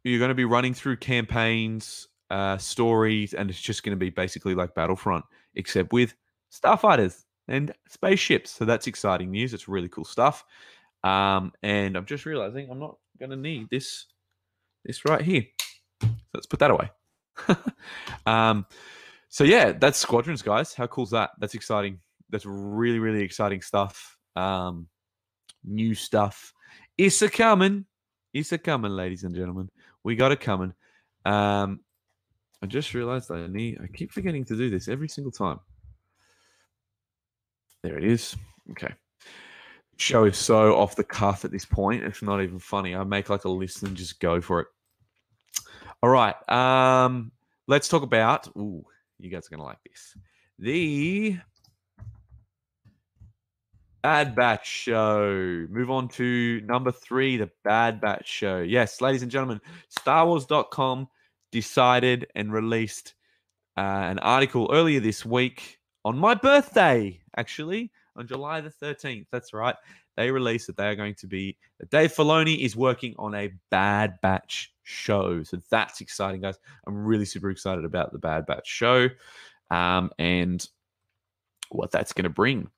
you're 0.04 0.18
going 0.18 0.30
to 0.30 0.34
be 0.34 0.44
running 0.44 0.74
through 0.74 0.96
campaigns, 0.96 2.08
uh, 2.30 2.56
stories, 2.58 3.34
and 3.34 3.50
it's 3.50 3.60
just 3.60 3.82
going 3.82 3.96
to 3.96 3.98
be 3.98 4.10
basically 4.10 4.54
like 4.54 4.74
Battlefront, 4.74 5.24
except 5.54 5.92
with 5.92 6.14
starfighters 6.52 7.24
and 7.46 7.72
spaceships. 7.88 8.50
So 8.50 8.64
that's 8.64 8.86
exciting 8.86 9.30
news. 9.30 9.54
It's 9.54 9.68
really 9.68 9.88
cool 9.88 10.04
stuff. 10.04 10.44
Um, 11.04 11.52
and 11.62 11.96
I'm 11.96 12.06
just 12.06 12.26
realizing 12.26 12.70
I'm 12.70 12.80
not 12.80 12.96
going 13.18 13.30
to 13.30 13.36
need 13.36 13.68
this 13.70 14.06
this 14.84 15.04
right 15.04 15.22
here. 15.22 15.44
So 16.02 16.08
let's 16.34 16.46
put 16.46 16.60
that 16.60 16.70
away. 16.70 16.90
um, 18.26 18.66
so 19.28 19.44
yeah, 19.44 19.72
that's 19.72 19.98
Squadrons, 19.98 20.42
guys. 20.42 20.74
How 20.74 20.86
cool 20.86 21.04
is 21.04 21.10
that? 21.10 21.30
That's 21.38 21.54
exciting. 21.54 22.00
That's 22.30 22.46
really, 22.46 22.98
really 22.98 23.22
exciting 23.22 23.62
stuff. 23.62 24.16
Um, 24.36 24.88
new 25.64 25.94
stuff. 25.94 26.52
It's 26.96 27.22
a 27.22 27.28
coming. 27.28 27.86
It's 28.32 28.52
a 28.52 28.58
coming, 28.58 28.92
ladies 28.92 29.24
and 29.24 29.34
gentlemen. 29.34 29.70
We 30.04 30.16
got 30.16 30.32
it 30.32 30.40
coming. 30.40 30.72
Um, 31.24 31.80
I 32.62 32.66
just 32.66 32.94
realized 32.94 33.30
I 33.30 33.46
need. 33.46 33.78
I 33.82 33.86
keep 33.86 34.12
forgetting 34.12 34.44
to 34.46 34.56
do 34.56 34.70
this 34.70 34.88
every 34.88 35.08
single 35.08 35.32
time. 35.32 35.60
There 37.82 37.96
it 37.96 38.04
is. 38.04 38.36
Okay. 38.72 38.92
Show 39.96 40.24
is 40.24 40.36
so 40.36 40.76
off 40.76 40.96
the 40.96 41.04
cuff 41.04 41.44
at 41.44 41.50
this 41.50 41.64
point. 41.64 42.04
It's 42.04 42.22
not 42.22 42.42
even 42.42 42.58
funny. 42.58 42.94
I 42.94 43.04
make 43.04 43.30
like 43.30 43.44
a 43.44 43.48
list 43.48 43.82
and 43.82 43.96
just 43.96 44.20
go 44.20 44.40
for 44.40 44.60
it. 44.60 44.66
All 46.02 46.10
right. 46.10 46.36
Um, 46.48 47.32
let's 47.66 47.88
talk 47.88 48.02
about. 48.02 48.48
Ooh, 48.56 48.84
you 49.18 49.30
guys 49.30 49.46
are 49.46 49.50
gonna 49.50 49.64
like 49.64 49.78
this. 49.84 50.16
The 50.58 51.38
Bad 54.02 54.36
Batch 54.36 54.66
Show. 54.66 55.66
Move 55.68 55.90
on 55.90 56.08
to 56.10 56.60
number 56.64 56.92
three, 56.92 57.36
the 57.36 57.50
Bad 57.64 58.00
Batch 58.00 58.28
Show. 58.28 58.58
Yes, 58.60 59.00
ladies 59.00 59.22
and 59.22 59.30
gentlemen, 59.30 59.60
StarWars.com 60.00 61.08
decided 61.50 62.26
and 62.34 62.52
released 62.52 63.14
uh, 63.76 63.80
an 63.80 64.18
article 64.20 64.70
earlier 64.72 65.00
this 65.00 65.24
week 65.26 65.78
on 66.04 66.16
my 66.16 66.34
birthday, 66.34 67.20
actually, 67.36 67.90
on 68.16 68.26
July 68.26 68.60
the 68.60 68.70
13th. 68.70 69.26
That's 69.32 69.52
right. 69.52 69.76
They 70.16 70.30
released 70.30 70.68
that 70.68 70.76
they 70.76 70.88
are 70.88 70.96
going 70.96 71.14
to 71.16 71.26
be, 71.26 71.56
that 71.78 71.90
Dave 71.90 72.12
Filoni 72.12 72.58
is 72.58 72.76
working 72.76 73.14
on 73.18 73.34
a 73.34 73.52
Bad 73.70 74.20
Batch 74.20 74.72
show. 74.88 75.42
So 75.42 75.58
that's 75.70 76.00
exciting, 76.00 76.40
guys. 76.40 76.58
I'm 76.86 77.04
really 77.04 77.24
super 77.24 77.50
excited 77.50 77.84
about 77.84 78.12
the 78.12 78.18
Bad 78.18 78.46
Batch 78.46 78.66
show 78.66 79.08
um, 79.70 80.10
and 80.18 80.66
what 81.70 81.90
that's 81.90 82.12
going 82.12 82.24
to 82.24 82.30
bring. 82.30 82.70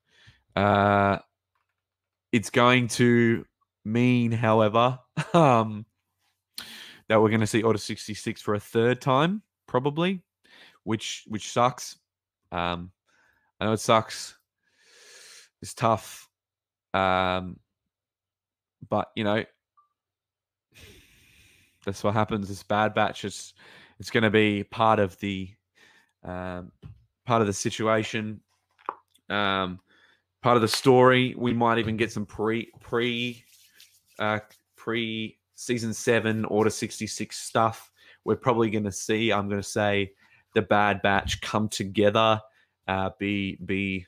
Uh, 0.56 1.18
it's 2.32 2.50
going 2.50 2.88
to 2.88 3.44
mean, 3.84 4.32
however, 4.32 4.98
um, 5.34 5.86
that 7.08 7.20
we're 7.20 7.28
going 7.28 7.40
to 7.40 7.46
see 7.46 7.62
Order 7.62 7.78
66 7.78 8.42
for 8.42 8.54
a 8.54 8.60
third 8.60 9.00
time, 9.00 9.42
probably, 9.66 10.22
which 10.84 11.24
which 11.28 11.50
sucks. 11.50 11.98
Um, 12.52 12.90
I 13.60 13.66
know 13.66 13.72
it 13.72 13.80
sucks. 13.80 14.36
It's 15.62 15.74
tough. 15.74 16.28
Um, 16.94 17.58
but 18.88 19.10
you 19.14 19.24
know, 19.24 19.44
that's 21.84 22.04
what 22.04 22.14
happens. 22.14 22.48
This 22.48 22.62
bad 22.62 22.94
batch 22.94 23.24
is 23.24 23.54
it's 23.98 24.10
going 24.10 24.22
to 24.22 24.30
be 24.30 24.64
part 24.64 24.98
of 24.98 25.18
the 25.20 25.50
um, 26.24 26.72
part 27.26 27.40
of 27.40 27.46
the 27.46 27.52
situation. 27.52 28.40
Um, 29.28 29.80
part 30.42 30.56
of 30.56 30.62
the 30.62 30.68
story. 30.68 31.34
We 31.36 31.52
might 31.52 31.78
even 31.78 31.96
get 31.96 32.12
some 32.12 32.26
pre 32.26 32.70
pre 32.80 33.44
uh, 34.18 34.40
pre 34.76 35.38
season 35.54 35.94
seven 35.94 36.44
Order 36.46 36.70
sixty 36.70 37.06
six 37.06 37.38
stuff. 37.38 37.90
We're 38.24 38.36
probably 38.36 38.70
going 38.70 38.84
to 38.84 38.92
see. 38.92 39.32
I'm 39.32 39.48
going 39.48 39.62
to 39.62 39.68
say 39.68 40.12
the 40.54 40.62
Bad 40.62 41.00
Batch 41.02 41.40
come 41.40 41.68
together, 41.68 42.40
uh, 42.88 43.10
be 43.18 43.58
be 43.64 44.06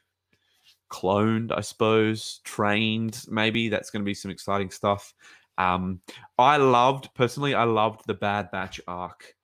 cloned, 0.91 1.53
I 1.57 1.61
suppose, 1.63 2.41
trained. 2.45 3.25
Maybe 3.29 3.69
that's 3.69 3.91
going 3.91 4.03
to 4.03 4.07
be 4.07 4.15
some 4.15 4.31
exciting 4.31 4.71
stuff. 4.71 5.15
Um, 5.59 6.01
I 6.39 6.57
loved 6.57 7.11
personally. 7.15 7.55
I 7.55 7.65
loved 7.65 8.03
the 8.07 8.15
Bad 8.15 8.51
Batch 8.51 8.81
arc 8.87 9.35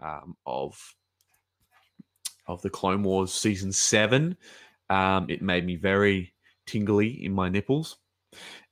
um, 0.00 0.36
of 0.46 0.78
of 2.46 2.60
the 2.62 2.70
Clone 2.70 3.02
Wars 3.02 3.32
season 3.32 3.72
seven. 3.72 4.36
Um, 4.90 5.26
it 5.28 5.42
made 5.42 5.64
me 5.64 5.76
very 5.76 6.34
tingly 6.66 7.24
in 7.24 7.32
my 7.32 7.48
nipples, 7.48 7.98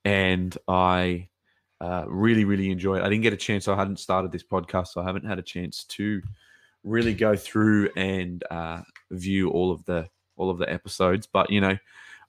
and 0.04 0.56
I 0.68 1.28
uh, 1.80 2.04
really, 2.06 2.44
really 2.44 2.70
enjoyed. 2.70 3.00
it. 3.00 3.04
I 3.04 3.08
didn't 3.08 3.22
get 3.22 3.32
a 3.32 3.38
chance. 3.38 3.68
I 3.68 3.76
hadn't 3.76 3.98
started 3.98 4.32
this 4.32 4.44
podcast, 4.44 4.88
so 4.88 5.00
I 5.00 5.04
haven't 5.04 5.24
had 5.24 5.38
a 5.38 5.42
chance 5.42 5.84
to 5.84 6.20
really 6.84 7.14
go 7.14 7.36
through 7.36 7.90
and 7.96 8.42
uh, 8.50 8.82
view 9.10 9.50
all 9.50 9.70
of 9.70 9.84
the 9.84 10.08
all 10.36 10.50
of 10.50 10.58
the 10.58 10.70
episodes. 10.70 11.26
But 11.26 11.50
you 11.50 11.60
know, 11.60 11.76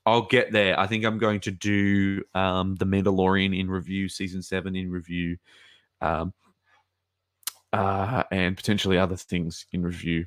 I'll 0.06 0.24
get 0.24 0.52
there. 0.52 0.80
I 0.80 0.88
think 0.88 1.06
I'm 1.06 1.18
going 1.18 1.40
to 1.42 1.52
do 1.52 2.24
um, 2.34 2.76
the 2.76 2.86
Mandalorian 2.86 3.58
in 3.58 3.70
review, 3.70 4.10
season 4.10 4.42
seven 4.42 4.76
in 4.76 4.90
review, 4.90 5.38
um, 6.02 6.34
uh, 7.72 8.24
and 8.32 8.58
potentially 8.58 8.98
other 8.98 9.16
things 9.16 9.66
in 9.72 9.84
review 9.84 10.26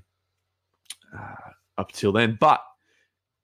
uh, 1.16 1.50
up 1.76 1.90
till 1.92 2.12
then. 2.12 2.38
But 2.40 2.62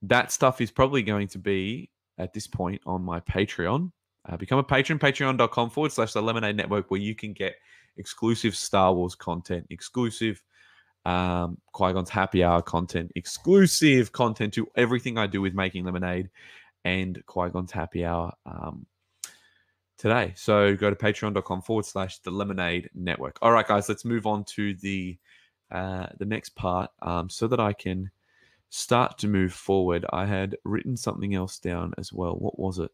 that 0.02 0.30
stuff 0.32 0.60
is 0.60 0.70
probably 0.70 1.02
going 1.02 1.28
to 1.28 1.38
be 1.38 1.90
at 2.18 2.32
this 2.32 2.46
point 2.46 2.80
on 2.87 3.02
my 3.02 3.20
Patreon. 3.20 3.90
Uh, 4.28 4.37
become 4.37 4.58
a 4.58 4.64
patron, 4.64 4.99
patreon.com 4.99 5.70
forward 5.70 5.92
slash 5.92 6.12
the 6.12 6.22
Lemonade 6.22 6.56
Network, 6.56 6.90
where 6.90 7.00
you 7.00 7.14
can 7.14 7.32
get 7.32 7.54
exclusive 7.96 8.54
Star 8.54 8.94
Wars 8.94 9.14
content, 9.14 9.66
exclusive 9.70 10.42
um, 11.04 11.59
Qui 11.73 11.92
Gon's 11.92 12.11
Happy 12.11 12.45
Hour 12.45 12.62
content, 12.62 13.11
exclusive 13.14 14.12
content 14.12 14.54
to 14.54 14.69
everything 14.76 15.19
I 15.19 15.26
do 15.26 15.40
with 15.40 15.54
making 15.54 15.85
lemonade 15.85 16.30
and 16.85 17.25
Qui 17.26 17.50
Gon's 17.50 17.73
Happy 17.73 18.04
Hour 18.04 18.33
um, 18.47 18.87
today. 19.99 20.33
So 20.37 20.75
go 20.76 20.90
to 20.90 20.97
patreon.com 20.97 21.62
forward 21.62 21.85
slash 21.85 22.19
the 22.19 22.30
Lemonade 22.30 22.90
Network. 22.95 23.38
All 23.42 23.52
right, 23.52 23.66
guys, 23.66 23.88
let's 23.88 24.04
move 24.04 24.26
on 24.26 24.45
to 24.45 24.75
the 24.75 25.19
uh, 25.71 26.07
the 26.19 26.25
next 26.25 26.57
part 26.57 26.90
um, 27.02 27.30
so 27.30 27.47
that 27.47 27.61
I 27.61 27.73
can 27.73 28.11
start 28.71 29.19
to 29.19 29.28
move 29.28 29.52
forward. 29.52 30.04
I 30.12 30.26
had 30.26 30.57
written 30.64 30.97
something 30.97 31.35
else 31.35 31.59
down 31.59 31.92
as 31.97 32.12
well. 32.12 32.35
What 32.35 32.59
was 32.59 32.78
it? 32.78 32.90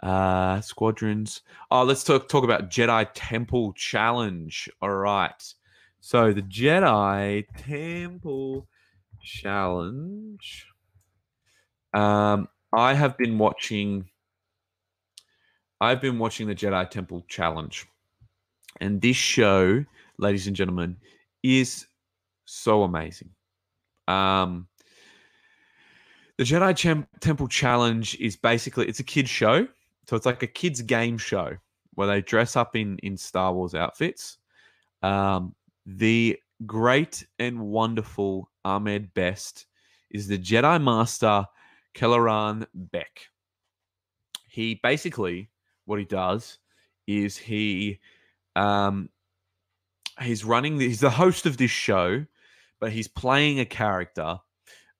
Uh, 0.00 0.60
squadrons. 0.60 1.42
Oh, 1.70 1.84
let's 1.84 2.04
talk 2.04 2.28
talk 2.28 2.44
about 2.44 2.70
Jedi 2.70 3.08
Temple 3.14 3.72
Challenge. 3.72 4.68
All 4.80 4.90
right. 4.90 5.54
So 6.04 6.32
the 6.32 6.42
Jedi 6.42 7.46
Temple 7.56 8.66
Challenge. 9.22 10.66
Um, 11.94 12.48
I 12.74 12.92
have 12.92 13.16
been 13.16 13.38
watching. 13.38 14.10
I've 15.80 16.00
been 16.00 16.18
watching 16.18 16.48
the 16.48 16.56
Jedi 16.56 16.90
Temple 16.90 17.24
Challenge, 17.28 17.86
and 18.80 19.00
this 19.00 19.16
show, 19.16 19.84
ladies 20.18 20.48
and 20.48 20.56
gentlemen, 20.56 20.96
is 21.44 21.86
so 22.46 22.82
amazing. 22.82 23.30
Um, 24.08 24.66
the 26.36 26.42
Jedi 26.42 26.76
Cham- 26.76 27.06
Temple 27.20 27.46
Challenge 27.46 28.16
is 28.18 28.34
basically 28.34 28.88
it's 28.88 28.98
a 28.98 29.04
kids 29.04 29.30
show, 29.30 29.68
so 30.08 30.16
it's 30.16 30.26
like 30.26 30.42
a 30.42 30.48
kids 30.48 30.82
game 30.82 31.16
show 31.16 31.56
where 31.94 32.08
they 32.08 32.22
dress 32.22 32.56
up 32.56 32.74
in 32.74 32.98
in 33.04 33.16
Star 33.16 33.54
Wars 33.54 33.76
outfits. 33.76 34.38
Um, 35.04 35.54
the 35.86 36.38
great 36.66 37.26
and 37.38 37.60
wonderful 37.60 38.50
Ahmed 38.64 39.12
Best 39.14 39.66
is 40.10 40.28
the 40.28 40.38
Jedi 40.38 40.82
Master 40.82 41.46
Kelleran 41.94 42.66
Beck. 42.74 43.26
He 44.48 44.78
basically 44.82 45.50
what 45.84 45.98
he 45.98 46.04
does 46.04 46.58
is 47.06 47.36
he 47.36 47.98
um 48.54 49.08
he's 50.20 50.44
running 50.44 50.78
he's 50.78 51.00
the 51.00 51.10
host 51.10 51.46
of 51.46 51.56
this 51.56 51.70
show, 51.70 52.24
but 52.80 52.92
he's 52.92 53.08
playing 53.08 53.60
a 53.60 53.64
character 53.64 54.38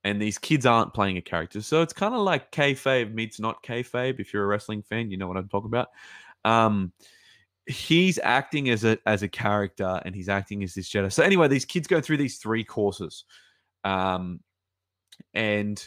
and 0.05 0.21
these 0.21 0.39
kids 0.39 0.67
aren't 0.67 0.95
playing 0.95 1.17
a 1.17 1.23
character. 1.23 1.63
So 1.63 1.83
it's 1.83 1.93
kind 1.93 2.15
of 2.15 2.23
like 2.23 2.51
kayfabe 2.51 3.15
meets 3.15 3.39
not 3.39 3.63
kayfabe. 3.63 4.19
If 4.19 4.33
you're 4.33 4.45
a 4.45 4.47
wrestling 4.47 4.83
fan, 4.83 5.11
you 5.11 5.17
know 5.17 5.29
what 5.29 5.37
I'm 5.37 5.49
talking 5.49 5.71
about. 5.71 5.91
Um, 6.45 6.93
he's 7.67 8.19
acting 8.23 8.71
as 8.71 8.85
a 8.85 8.99
as 9.07 9.23
a 9.23 9.29
character, 9.29 10.01
and 10.05 10.15
he's 10.15 10.29
acting 10.29 10.63
as 10.63 10.75
this 10.75 10.89
Jedi. 10.89 11.13
So 11.13 11.23
anyway, 11.23 11.49
these 11.49 11.65
kids 11.65 11.87
go 11.87 12.01
through 12.01 12.19
these 12.19 12.39
three 12.39 12.65
courses, 12.65 13.25
um, 13.85 14.41
and 15.35 15.87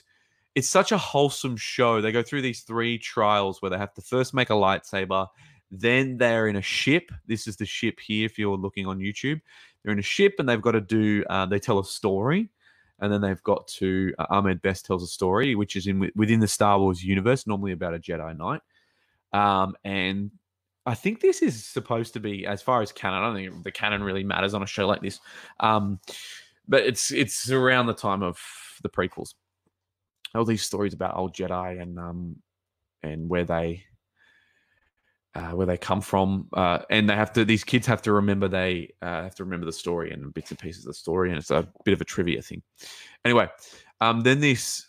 it's 0.55 0.69
such 0.69 0.91
a 0.91 0.97
wholesome 0.97 1.57
show. 1.57 2.01
They 2.01 2.11
go 2.11 2.23
through 2.23 2.41
these 2.41 2.61
three 2.61 2.97
trials 2.97 3.61
where 3.61 3.69
they 3.69 3.77
have 3.77 3.93
to 3.95 4.01
first 4.01 4.33
make 4.33 4.49
a 4.49 4.53
lightsaber. 4.53 5.27
Then 5.71 6.17
they're 6.17 6.47
in 6.47 6.55
a 6.55 6.61
ship. 6.61 7.11
This 7.27 7.47
is 7.47 7.57
the 7.57 7.65
ship 7.65 7.99
here. 7.99 8.25
If 8.25 8.39
you're 8.39 8.55
looking 8.55 8.87
on 8.87 8.99
YouTube, 8.99 9.41
they're 9.83 9.91
in 9.91 9.99
a 9.99 10.03
ship 10.03 10.35
and 10.39 10.47
they've 10.47 10.61
got 10.61 10.71
to 10.71 10.81
do. 10.81 11.25
Uh, 11.29 11.45
they 11.45 11.59
tell 11.59 11.79
a 11.79 11.85
story 11.85 12.49
and 12.99 13.11
then 13.11 13.21
they've 13.21 13.43
got 13.43 13.67
to 13.67 14.13
uh, 14.19 14.25
Ahmed 14.29 14.61
Best 14.61 14.85
tells 14.85 15.03
a 15.03 15.07
story, 15.07 15.55
which 15.55 15.75
is 15.75 15.87
in 15.87 16.11
within 16.15 16.39
the 16.39 16.47
Star 16.47 16.79
Wars 16.79 17.03
universe, 17.03 17.45
normally 17.45 17.73
about 17.73 17.93
a 17.93 17.99
Jedi 17.99 18.37
Knight. 18.37 18.61
Um, 19.33 19.75
and 19.83 20.31
I 20.85 20.93
think 20.93 21.19
this 21.19 21.41
is 21.41 21.65
supposed 21.65 22.13
to 22.13 22.19
be, 22.19 22.45
as 22.45 22.61
far 22.61 22.81
as 22.81 22.91
canon, 22.91 23.23
I 23.23 23.25
don't 23.25 23.35
think 23.35 23.63
the 23.63 23.71
canon 23.71 24.03
really 24.03 24.23
matters 24.23 24.53
on 24.53 24.63
a 24.63 24.67
show 24.67 24.87
like 24.87 25.01
this. 25.01 25.19
Um, 25.59 25.99
but 26.67 26.83
it's 26.83 27.11
it's 27.11 27.49
around 27.51 27.87
the 27.87 27.93
time 27.93 28.23
of 28.23 28.39
the 28.83 28.89
prequels. 28.89 29.33
All 30.33 30.45
these 30.45 30.63
stories 30.63 30.93
about 30.93 31.15
old 31.15 31.35
Jedi 31.35 31.81
and 31.81 31.97
um, 31.99 32.35
and 33.03 33.29
where 33.29 33.45
they 33.45 33.83
uh, 35.35 35.51
where 35.51 35.67
they 35.67 35.77
come 35.77 36.01
from, 36.01 36.47
uh, 36.53 36.79
and 36.89 37.09
they 37.09 37.15
have 37.15 37.33
to. 37.33 37.45
These 37.45 37.63
kids 37.63 37.85
have 37.87 38.01
to 38.03 38.13
remember 38.13 38.47
they 38.47 38.93
uh, 39.01 39.23
have 39.23 39.35
to 39.35 39.43
remember 39.43 39.65
the 39.65 39.73
story 39.73 40.11
and 40.11 40.33
bits 40.33 40.51
and 40.51 40.59
pieces 40.59 40.85
of 40.85 40.89
the 40.89 40.93
story, 40.93 41.29
and 41.29 41.37
it's 41.37 41.51
a 41.51 41.67
bit 41.83 41.93
of 41.93 42.01
a 42.01 42.05
trivia 42.05 42.41
thing. 42.41 42.61
Anyway, 43.25 43.47
um, 44.01 44.21
then 44.21 44.39
this, 44.39 44.85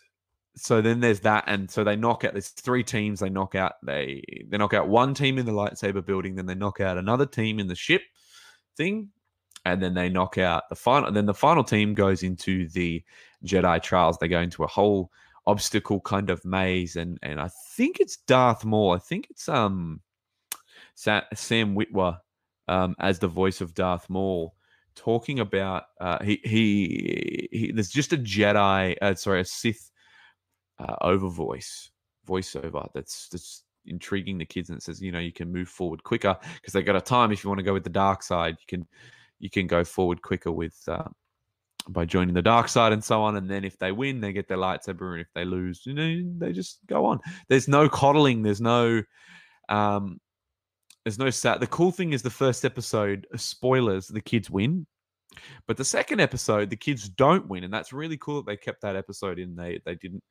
so 0.57 0.81
then 0.81 0.99
there's 0.99 1.21
that, 1.21 1.43
and 1.47 1.69
so 1.69 1.83
they 1.83 1.95
knock 1.95 2.23
out. 2.23 2.33
There's 2.33 2.49
three 2.49 2.83
teams. 2.83 3.19
They 3.19 3.29
knock 3.29 3.55
out. 3.55 3.73
They 3.83 4.23
they 4.47 4.57
knock 4.57 4.73
out 4.73 4.89
one 4.89 5.13
team 5.13 5.37
in 5.37 5.45
the 5.45 5.51
lightsaber 5.51 6.05
building. 6.05 6.35
Then 6.35 6.45
they 6.45 6.55
knock 6.55 6.79
out 6.79 6.97
another 6.97 7.25
team 7.25 7.59
in 7.59 7.67
the 7.67 7.75
ship 7.75 8.01
thing, 8.75 9.09
and 9.65 9.81
then 9.81 9.93
they 9.93 10.09
knock 10.09 10.37
out 10.37 10.67
the 10.69 10.75
final. 10.75 11.11
Then 11.11 11.25
the 11.25 11.33
final 11.33 11.63
team 11.63 11.93
goes 11.93 12.23
into 12.23 12.67
the 12.69 13.03
Jedi 13.45 13.81
trials. 13.81 14.17
They 14.17 14.27
go 14.27 14.41
into 14.41 14.63
a 14.63 14.67
whole 14.67 15.11
obstacle 15.45 16.01
kind 16.01 16.29
of 16.29 16.43
maze, 16.43 16.95
and 16.95 17.19
and 17.21 17.39
I 17.39 17.49
think 17.75 17.99
it's 17.99 18.17
Darth 18.17 18.65
Maul. 18.65 18.93
I 18.93 18.99
think 18.99 19.27
it's 19.29 19.47
um 19.47 20.01
Sam 20.95 21.75
Witwer 21.75 22.17
um, 22.67 22.95
as 22.99 23.19
the 23.19 23.27
voice 23.27 23.61
of 23.61 23.73
Darth 23.73 24.09
Maul, 24.09 24.55
talking 24.95 25.39
about 25.39 25.83
uh, 26.01 26.23
he, 26.23 26.39
he, 26.43 27.47
he 27.51 27.71
there's 27.71 27.89
just 27.89 28.13
a 28.13 28.17
Jedi, 28.17 28.95
uh, 29.01 29.15
sorry, 29.15 29.41
a 29.41 29.45
Sith 29.45 29.91
uh, 30.79 30.95
over 31.01 31.29
voice 31.29 31.91
voiceover 32.27 32.87
that's 32.93 33.29
that's 33.29 33.63
intriguing 33.85 34.37
the 34.37 34.45
kids 34.45 34.69
and 34.69 34.77
it 34.77 34.81
says 34.83 35.01
you 35.01 35.11
know 35.11 35.19
you 35.19 35.31
can 35.31 35.51
move 35.51 35.69
forward 35.69 36.03
quicker 36.03 36.35
because 36.55 36.73
they 36.73 36.81
got 36.81 36.95
a 36.95 37.01
time 37.01 37.31
if 37.31 37.43
you 37.43 37.49
want 37.49 37.57
to 37.57 37.63
go 37.63 37.73
with 37.73 37.85
the 37.85 37.89
dark 37.89 38.21
side 38.21 38.57
you 38.59 38.65
can 38.67 38.87
you 39.39 39.49
can 39.49 39.65
go 39.65 39.83
forward 39.83 40.21
quicker 40.21 40.51
with 40.51 40.77
uh, 40.87 41.07
by 41.89 42.03
joining 42.03 42.33
the 42.33 42.41
dark 42.41 42.67
side 42.67 42.91
and 42.91 43.01
so 43.01 43.21
on 43.21 43.37
and 43.37 43.49
then 43.49 43.63
if 43.63 43.77
they 43.77 43.93
win 43.93 44.19
they 44.19 44.33
get 44.33 44.47
their 44.49 44.57
lightsaber 44.57 45.13
and 45.13 45.21
if 45.21 45.31
they 45.33 45.45
lose 45.45 45.85
you 45.85 45.93
know 45.93 46.29
they 46.37 46.51
just 46.51 46.79
go 46.85 47.05
on 47.05 47.17
there's 47.47 47.69
no 47.69 47.87
coddling 47.87 48.43
there's 48.43 48.59
no 48.59 49.01
um 49.69 50.19
there's 51.07 51.17
no 51.17 51.29
sat. 51.29 51.61
The 51.61 51.67
cool 51.67 51.91
thing 51.91 52.11
is 52.11 52.21
the 52.21 52.29
first 52.29 52.65
episode, 52.65 53.27
uh, 53.33 53.37
spoilers, 53.37 54.09
the 54.09 54.19
kids 54.19 54.49
win. 54.49 54.85
But 55.65 55.77
the 55.77 55.85
second 55.85 56.19
episode, 56.19 56.69
the 56.69 56.75
kids 56.75 57.07
don't 57.07 57.47
win, 57.47 57.63
and 57.63 57.73
that's 57.73 57.93
really 57.93 58.17
cool 58.17 58.41
that 58.41 58.45
they 58.45 58.57
kept 58.57 58.81
that 58.81 58.97
episode 58.97 59.39
in. 59.39 59.55
They 59.55 59.79
they 59.85 59.95
didn't 59.95 60.21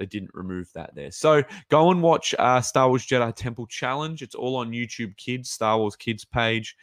they 0.00 0.06
didn't 0.06 0.30
remove 0.32 0.72
that 0.72 0.94
there. 0.94 1.10
So 1.10 1.42
go 1.70 1.90
and 1.90 2.02
watch 2.02 2.34
uh, 2.38 2.62
Star 2.62 2.88
Wars 2.88 3.06
Jedi 3.06 3.36
Temple 3.36 3.66
Challenge. 3.66 4.22
It's 4.22 4.34
all 4.34 4.56
on 4.56 4.70
YouTube 4.70 5.14
Kids, 5.18 5.50
Star 5.50 5.78
Wars 5.78 5.94
Kids 5.94 6.24
page. 6.24 6.74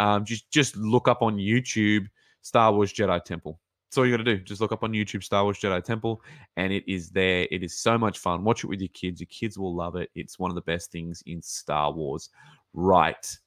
Um, 0.00 0.24
just 0.24 0.50
just 0.50 0.76
look 0.76 1.06
up 1.06 1.22
on 1.22 1.36
YouTube 1.36 2.06
Star 2.42 2.72
Wars 2.72 2.92
Jedi 2.92 3.24
Temple. 3.24 3.60
That's 3.88 3.98
all 3.98 4.06
you 4.06 4.10
got 4.12 4.24
to 4.24 4.36
do. 4.36 4.42
Just 4.42 4.60
look 4.60 4.72
up 4.72 4.82
on 4.82 4.90
YouTube 4.90 5.22
Star 5.22 5.44
Wars 5.44 5.60
Jedi 5.60 5.82
Temple, 5.84 6.20
and 6.56 6.72
it 6.72 6.82
is 6.92 7.10
there. 7.10 7.46
It 7.52 7.62
is 7.62 7.78
so 7.78 7.96
much 7.96 8.18
fun. 8.18 8.42
Watch 8.42 8.64
it 8.64 8.66
with 8.66 8.80
your 8.80 8.88
kids. 8.88 9.20
Your 9.20 9.28
kids 9.28 9.56
will 9.56 9.74
love 9.74 9.94
it. 9.94 10.10
It's 10.16 10.36
one 10.36 10.50
of 10.50 10.56
the 10.56 10.62
best 10.62 10.90
things 10.90 11.22
in 11.26 11.40
Star 11.40 11.92
Wars 11.92 12.28
right 12.72 13.38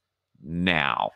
now. 0.42 1.12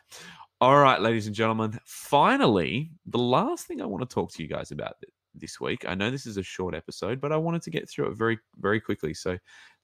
All 0.59 0.77
right, 0.77 1.01
ladies 1.01 1.27
and 1.27 1.35
gentlemen, 1.35 1.79
finally, 1.85 2.91
the 3.05 3.19
last 3.19 3.67
thing 3.67 3.81
I 3.81 3.85
want 3.85 4.07
to 4.07 4.13
talk 4.13 4.33
to 4.33 4.43
you 4.43 4.49
guys 4.49 4.71
about 4.71 4.97
this 5.33 5.59
week. 5.59 5.85
I 5.87 5.95
know 5.95 6.11
this 6.11 6.25
is 6.25 6.37
a 6.37 6.43
short 6.43 6.75
episode, 6.75 7.21
but 7.21 7.31
I 7.31 7.37
wanted 7.37 7.61
to 7.63 7.69
get 7.69 7.89
through 7.89 8.07
it 8.11 8.17
very, 8.17 8.37
very 8.59 8.79
quickly. 8.79 9.13
So 9.13 9.37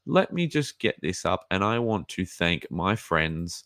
let 0.05 0.31
me 0.33 0.47
just 0.47 0.79
get 0.79 0.95
this 1.01 1.25
up. 1.25 1.45
And 1.51 1.63
I 1.63 1.79
want 1.79 2.07
to 2.09 2.25
thank 2.25 2.69
my 2.71 2.95
friends 2.95 3.65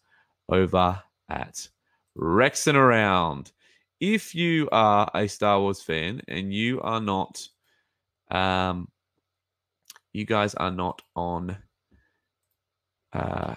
over 0.49 1.01
at 1.29 1.67
Rex 2.15 2.67
and 2.67 2.77
Around. 2.77 3.51
If 3.99 4.33
you 4.33 4.67
are 4.71 5.09
a 5.13 5.27
Star 5.27 5.59
Wars 5.59 5.81
fan 5.81 6.21
and 6.27 6.53
you 6.53 6.81
are 6.81 6.99
not, 6.99 7.47
um, 8.31 8.87
you 10.13 10.25
guys 10.25 10.55
are 10.55 10.71
not 10.71 11.01
on 11.15 11.57
uh, 13.13 13.55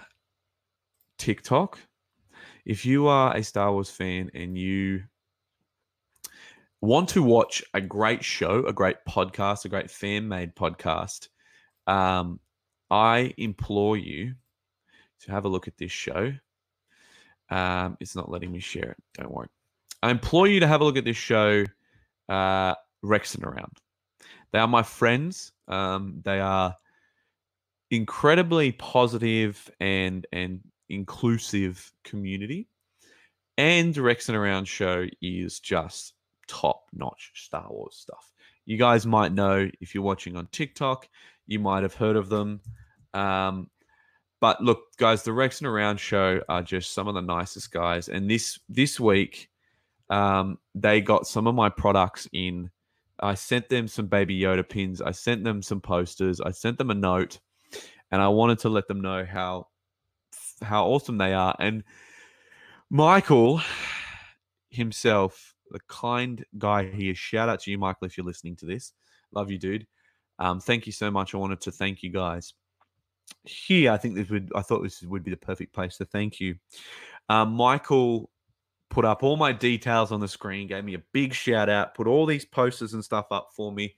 TikTok. 1.17 1.79
If 2.65 2.85
you 2.85 3.07
are 3.07 3.35
a 3.35 3.43
Star 3.43 3.71
Wars 3.71 3.89
fan 3.89 4.29
and 4.33 4.57
you 4.57 5.03
want 6.81 7.09
to 7.09 7.23
watch 7.23 7.63
a 7.73 7.81
great 7.81 8.23
show, 8.23 8.65
a 8.65 8.73
great 8.73 8.97
podcast, 9.07 9.65
a 9.65 9.69
great 9.69 9.89
fan 9.89 10.27
made 10.27 10.55
podcast, 10.55 11.29
um, 11.87 12.39
I 12.89 13.33
implore 13.37 13.97
you 13.97 14.35
to 15.21 15.31
have 15.31 15.45
a 15.45 15.49
look 15.49 15.67
at 15.67 15.77
this 15.77 15.91
show. 15.91 16.33
Um, 17.49 17.97
it's 17.99 18.15
not 18.15 18.29
letting 18.29 18.51
me 18.51 18.59
share 18.59 18.91
it. 18.91 18.97
Don't 19.15 19.31
worry. 19.31 19.47
I 20.01 20.11
implore 20.11 20.47
you 20.47 20.59
to 20.59 20.67
have 20.67 20.81
a 20.81 20.83
look 20.83 20.97
at 20.97 21.05
this 21.05 21.17
show, 21.17 21.65
uh, 22.29 22.75
Rex 23.01 23.35
and 23.35 23.43
Around. 23.43 23.77
They 24.51 24.59
are 24.59 24.67
my 24.67 24.83
friends. 24.83 25.51
Um, 25.67 26.21
they 26.23 26.39
are 26.39 26.75
incredibly 27.91 28.71
positive 28.71 29.69
and 29.79 30.25
and 30.31 30.61
inclusive 30.89 31.91
community. 32.03 32.67
And 33.57 33.95
Rex 33.97 34.29
and 34.29 34.37
Around 34.37 34.65
show 34.67 35.05
is 35.21 35.59
just 35.59 36.13
top 36.47 36.87
notch 36.93 37.31
Star 37.35 37.67
Wars 37.69 37.95
stuff. 37.95 38.31
You 38.65 38.77
guys 38.77 39.05
might 39.05 39.33
know 39.33 39.69
if 39.79 39.93
you're 39.93 40.03
watching 40.03 40.35
on 40.35 40.47
TikTok, 40.51 41.07
you 41.47 41.59
might 41.59 41.83
have 41.83 41.93
heard 41.93 42.15
of 42.15 42.29
them. 42.29 42.61
Um, 43.13 43.69
but 44.41 44.61
look, 44.61 44.95
guys, 44.97 45.23
the 45.23 45.33
Rex 45.33 45.59
and 45.59 45.67
Around 45.67 45.99
show 45.99 46.41
are 46.49 46.61
just 46.61 46.93
some 46.93 47.07
of 47.07 47.15
the 47.15 47.21
nicest 47.21 47.71
guys. 47.71 48.09
And 48.09 48.29
this 48.29 48.59
this 48.69 48.99
week, 48.99 49.49
um, 50.09 50.59
they 50.73 51.01
got 51.01 51.27
some 51.27 51.47
of 51.47 51.55
my 51.55 51.69
products 51.69 52.27
in. 52.33 52.69
I 53.19 53.33
sent 53.35 53.69
them 53.69 53.87
some 53.87 54.07
Baby 54.07 54.39
Yoda 54.39 54.67
pins. 54.67 55.01
I 55.01 55.11
sent 55.11 55.43
them 55.43 55.61
some 55.61 55.79
posters. 55.79 56.41
I 56.41 56.51
sent 56.51 56.77
them 56.77 56.91
a 56.91 56.95
note, 56.95 57.39
and 58.11 58.21
I 58.21 58.27
wanted 58.27 58.59
to 58.59 58.69
let 58.69 58.87
them 58.87 59.01
know 59.01 59.25
how 59.25 59.67
how 60.61 60.85
awesome 60.85 61.17
they 61.17 61.33
are. 61.33 61.55
And 61.59 61.83
Michael 62.89 63.61
himself, 64.69 65.54
the 65.75 65.81
kind 65.87 66.43
guy 66.57 66.89
he 66.89 67.09
is. 67.09 67.17
Shout 67.17 67.49
out 67.49 67.59
to 67.61 67.71
you, 67.71 67.77
Michael, 67.77 68.07
if 68.07 68.17
you're 68.17 68.25
listening 68.25 68.55
to 68.57 68.65
this. 68.65 68.93
Love 69.33 69.51
you, 69.51 69.59
dude. 69.59 69.85
Um, 70.39 70.59
thank 70.59 70.85
you 70.85 70.93
so 70.93 71.11
much. 71.11 71.35
I 71.35 71.37
wanted 71.37 71.61
to 71.61 71.71
thank 71.71 72.01
you 72.01 72.09
guys 72.09 72.53
here, 73.43 73.91
I 73.91 73.97
think 73.97 74.15
this 74.15 74.29
would 74.29 74.51
I 74.55 74.61
thought 74.61 74.83
this 74.83 75.01
would 75.03 75.23
be 75.23 75.31
the 75.31 75.37
perfect 75.37 75.73
place 75.73 75.97
to 75.97 76.05
thank 76.05 76.39
you. 76.39 76.55
Um, 77.29 77.53
Michael 77.53 78.29
put 78.89 79.05
up 79.05 79.23
all 79.23 79.35
my 79.35 79.51
details 79.51 80.11
on 80.11 80.19
the 80.19 80.27
screen, 80.27 80.67
gave 80.67 80.83
me 80.83 80.95
a 80.95 81.03
big 81.11 81.33
shout 81.33 81.69
out, 81.69 81.95
put 81.95 82.07
all 82.07 82.25
these 82.25 82.45
posters 82.45 82.93
and 82.93 83.03
stuff 83.03 83.27
up 83.31 83.49
for 83.55 83.71
me 83.71 83.95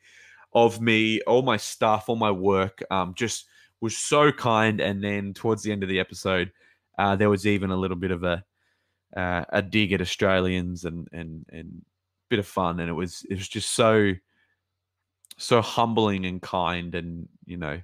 of 0.53 0.81
me, 0.81 1.21
all 1.21 1.41
my 1.41 1.57
stuff, 1.57 2.05
all 2.07 2.15
my 2.15 2.31
work. 2.31 2.81
Um, 2.89 3.13
just 3.15 3.45
was 3.81 3.97
so 3.97 4.31
kind. 4.31 4.79
And 4.79 5.03
then 5.03 5.33
towards 5.33 5.61
the 5.61 5.71
end 5.71 5.83
of 5.83 5.89
the 5.89 5.99
episode, 5.99 6.51
uh, 6.97 7.15
there 7.15 7.29
was 7.29 7.45
even 7.45 7.69
a 7.69 7.75
little 7.75 7.97
bit 7.97 8.11
of 8.11 8.23
a 8.23 8.43
uh, 9.15 9.45
a 9.49 9.61
dig 9.61 9.93
at 9.93 10.01
Australians 10.01 10.85
and 10.85 11.07
and 11.11 11.45
and 11.49 11.85
bit 12.29 12.39
of 12.39 12.47
fun, 12.47 12.79
and 12.79 12.89
it 12.89 12.93
was 12.93 13.25
it 13.29 13.35
was 13.35 13.47
just 13.47 13.73
so 13.73 14.13
so 15.37 15.61
humbling 15.61 16.25
and 16.25 16.41
kind, 16.41 16.95
and 16.95 17.27
you 17.45 17.57
know. 17.57 17.79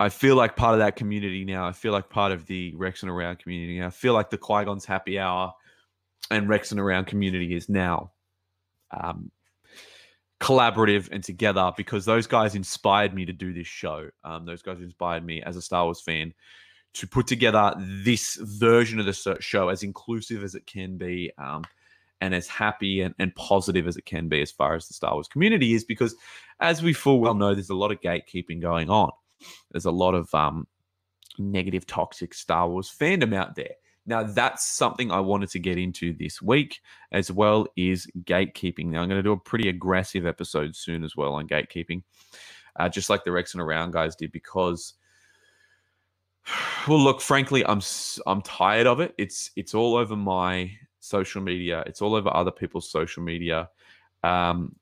I 0.00 0.10
feel 0.10 0.36
like 0.36 0.54
part 0.54 0.74
of 0.74 0.78
that 0.78 0.94
community 0.94 1.44
now. 1.44 1.66
I 1.66 1.72
feel 1.72 1.90
like 1.90 2.08
part 2.08 2.30
of 2.30 2.46
the 2.46 2.72
Rex 2.76 3.02
and 3.02 3.10
Around 3.10 3.40
community. 3.40 3.82
I 3.82 3.90
feel 3.90 4.14
like 4.14 4.30
the 4.30 4.38
Qui 4.38 4.64
Gon's 4.64 4.84
Happy 4.84 5.18
Hour 5.18 5.52
and 6.30 6.48
Rex 6.48 6.70
and 6.70 6.78
Around 6.78 7.06
community 7.06 7.52
is 7.56 7.68
now 7.68 8.12
um, 8.92 9.32
collaborative 10.40 11.08
and 11.10 11.22
together 11.22 11.72
because 11.76 12.04
those 12.04 12.26
guys 12.26 12.54
inspired 12.54 13.12
me 13.12 13.24
to 13.24 13.32
do 13.32 13.52
this 13.52 13.66
show. 13.66 14.08
Um, 14.22 14.46
those 14.46 14.62
guys 14.62 14.80
inspired 14.80 15.24
me 15.24 15.42
as 15.42 15.56
a 15.56 15.62
Star 15.62 15.84
Wars 15.84 16.00
fan 16.00 16.32
to 16.94 17.06
put 17.06 17.26
together 17.26 17.74
this 17.78 18.36
version 18.36 18.98
of 18.98 19.06
the 19.06 19.36
show 19.40 19.68
as 19.68 19.82
inclusive 19.82 20.42
as 20.42 20.54
it 20.54 20.66
can 20.66 20.96
be 20.96 21.30
um, 21.38 21.64
and 22.20 22.34
as 22.34 22.48
happy 22.48 23.00
and, 23.02 23.14
and 23.18 23.34
positive 23.34 23.86
as 23.86 23.96
it 23.96 24.04
can 24.04 24.28
be 24.28 24.40
as 24.40 24.50
far 24.50 24.74
as 24.74 24.88
the 24.88 24.94
Star 24.94 25.14
Wars 25.14 25.28
community 25.28 25.74
is 25.74 25.84
because, 25.84 26.14
as 26.60 26.82
we 26.82 26.92
full 26.92 27.20
well 27.20 27.34
know, 27.34 27.54
there's 27.54 27.70
a 27.70 27.74
lot 27.74 27.92
of 27.92 28.00
gatekeeping 28.00 28.60
going 28.60 28.90
on. 28.90 29.10
There's 29.70 29.84
a 29.84 29.90
lot 29.90 30.14
of 30.14 30.34
um, 30.34 30.66
negative, 31.38 31.86
toxic 31.86 32.34
Star 32.34 32.68
Wars 32.68 32.92
fandom 32.94 33.34
out 33.34 33.54
there. 33.54 33.74
Now, 34.06 34.22
that's 34.22 34.66
something 34.66 35.10
I 35.10 35.20
wanted 35.20 35.50
to 35.50 35.58
get 35.58 35.76
into 35.76 36.14
this 36.14 36.40
week, 36.40 36.80
as 37.12 37.30
well 37.30 37.66
is 37.76 38.10
gatekeeping. 38.24 38.86
Now, 38.86 39.02
I'm 39.02 39.08
going 39.08 39.18
to 39.18 39.22
do 39.22 39.32
a 39.32 39.38
pretty 39.38 39.68
aggressive 39.68 40.26
episode 40.26 40.74
soon 40.74 41.04
as 41.04 41.14
well 41.14 41.34
on 41.34 41.46
gatekeeping, 41.46 42.02
uh, 42.76 42.88
just 42.88 43.10
like 43.10 43.24
the 43.24 43.32
Rex 43.32 43.52
and 43.52 43.60
Around 43.60 43.92
guys 43.92 44.16
did, 44.16 44.32
because, 44.32 44.94
well, 46.86 46.98
look, 46.98 47.20
frankly, 47.20 47.64
I'm 47.66 47.80
I'm 48.26 48.42
tired 48.42 48.86
of 48.86 49.00
it. 49.00 49.14
It's 49.18 49.50
it's 49.56 49.74
all 49.74 49.96
over 49.96 50.16
my 50.16 50.70
social 51.00 51.42
media. 51.42 51.82
It's 51.86 52.02
all 52.02 52.14
over 52.14 52.34
other 52.34 52.50
people's 52.50 52.90
social 52.90 53.22
media. 53.22 53.68
Um, 54.22 54.74